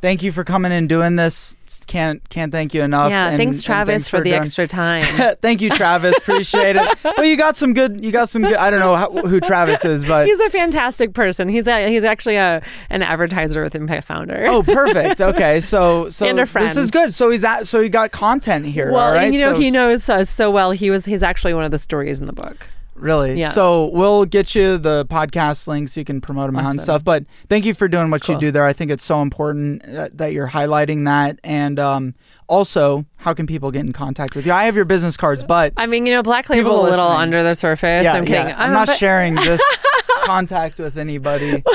[0.00, 1.56] thank you for coming and doing this.
[1.86, 3.10] Can't can't thank you enough.
[3.10, 5.36] yeah, and- thanks Travis thanks for, the doing- extra time.
[5.42, 6.16] thank you, Travis.
[6.18, 6.98] Appreciate it.
[7.18, 8.04] Well, you got some good.
[8.04, 8.54] You got some good.
[8.54, 11.48] I don't know how, who Travis is, but he's a fantastic person.
[11.48, 14.46] He's a, he's actually a an advertiser with Impact Founder.
[14.48, 15.20] oh, perfect.
[15.20, 17.12] Okay, so so And a this is good.
[17.14, 17.66] So he's at.
[17.66, 18.92] So he got content here.
[18.92, 19.24] well, all right?
[19.24, 20.70] and you know So- he knows us so well.
[20.72, 22.66] He was he's actually one of the stories in the book.
[22.98, 23.38] Really?
[23.38, 23.50] Yeah.
[23.50, 25.96] So we'll get you the podcast links.
[25.96, 27.04] You can promote them and stuff.
[27.04, 28.34] But thank you for doing what Cool.
[28.34, 28.64] you do there.
[28.64, 31.38] I think it's so important that, that you're highlighting that.
[31.44, 32.14] And um,
[32.48, 34.52] also, how can people get in contact with you?
[34.52, 37.20] I have your business cards, but I mean, you know, Black Label's a little listening.
[37.22, 38.04] under the surface.
[38.04, 38.48] yeah, I'm kidding.
[38.48, 39.60] yeah, I'm Um, not sharing this
[40.28, 41.64] contact with anybody.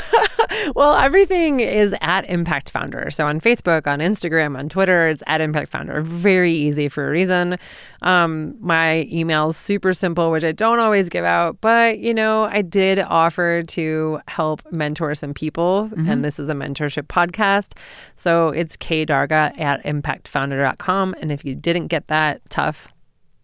[0.75, 3.09] Well, everything is at Impact Founder.
[3.09, 6.01] So on Facebook, on Instagram, on Twitter, it's at Impact Founder.
[6.01, 7.57] Very easy for a reason.
[8.01, 12.43] Um, my email is super simple, which I don't always give out, but you know,
[12.43, 17.71] I did offer to help mentor some people, and this is a mentorship podcast.
[18.15, 21.15] So it's kdarga at impactfounder.com.
[21.19, 22.92] And if you didn't get that, tough.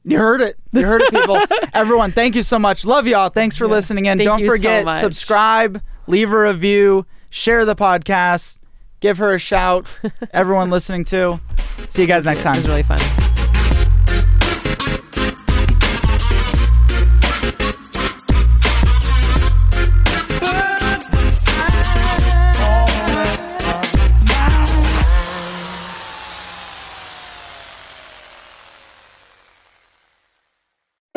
[0.04, 0.58] You heard it.
[0.72, 1.40] You heard it, people.
[1.74, 2.86] Everyone, thank you so much.
[2.86, 3.30] Love y'all.
[3.30, 4.18] Thanks for listening in.
[4.18, 5.02] Thank Don't so forget, much.
[5.02, 8.58] subscribe, leave a review, share the podcast,
[9.02, 9.86] give her a shout.
[10.34, 11.40] Everyone listening too.
[11.90, 12.56] See you guys next time.
[12.56, 13.29] It was really fun.